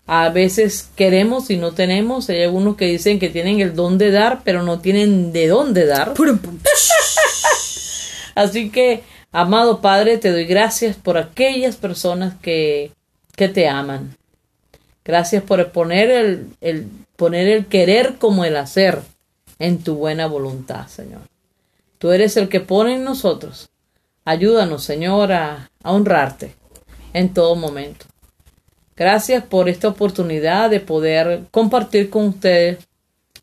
[0.05, 2.29] a veces queremos y no tenemos.
[2.29, 5.87] Hay algunos que dicen que tienen el don de dar, pero no tienen de dónde
[5.87, 6.13] dar.
[8.35, 12.91] Así que, amado Padre, te doy gracias por aquellas personas que,
[13.35, 14.15] que te aman.
[15.09, 16.85] Gracias por poner el, el,
[17.15, 18.99] poner el querer como el hacer
[19.57, 21.21] en tu buena voluntad, Señor.
[21.97, 23.69] Tú eres el que pone en nosotros.
[24.23, 26.53] Ayúdanos, Señor, a, a honrarte
[27.13, 28.05] en todo momento.
[28.95, 32.77] Gracias por esta oportunidad de poder compartir con ustedes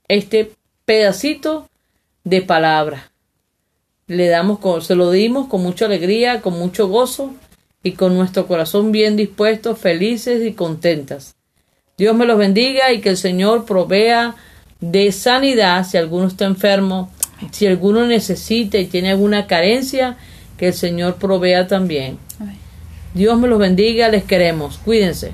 [0.07, 0.53] este
[0.85, 1.69] pedacito
[2.23, 3.11] de palabra.
[4.07, 7.35] Le damos con, se lo dimos con mucha alegría, con mucho gozo
[7.83, 11.36] y con nuestro corazón bien dispuesto, felices y contentas.
[11.99, 14.35] Dios me los bendiga y que el Señor provea
[14.81, 17.11] de sanidad si alguno está enfermo,
[17.53, 20.19] si alguno necesita y tiene alguna carencia,
[20.59, 22.19] que el Señor provea también.
[23.15, 24.77] Dios me los bendiga, les queremos.
[24.77, 25.33] Cuídense.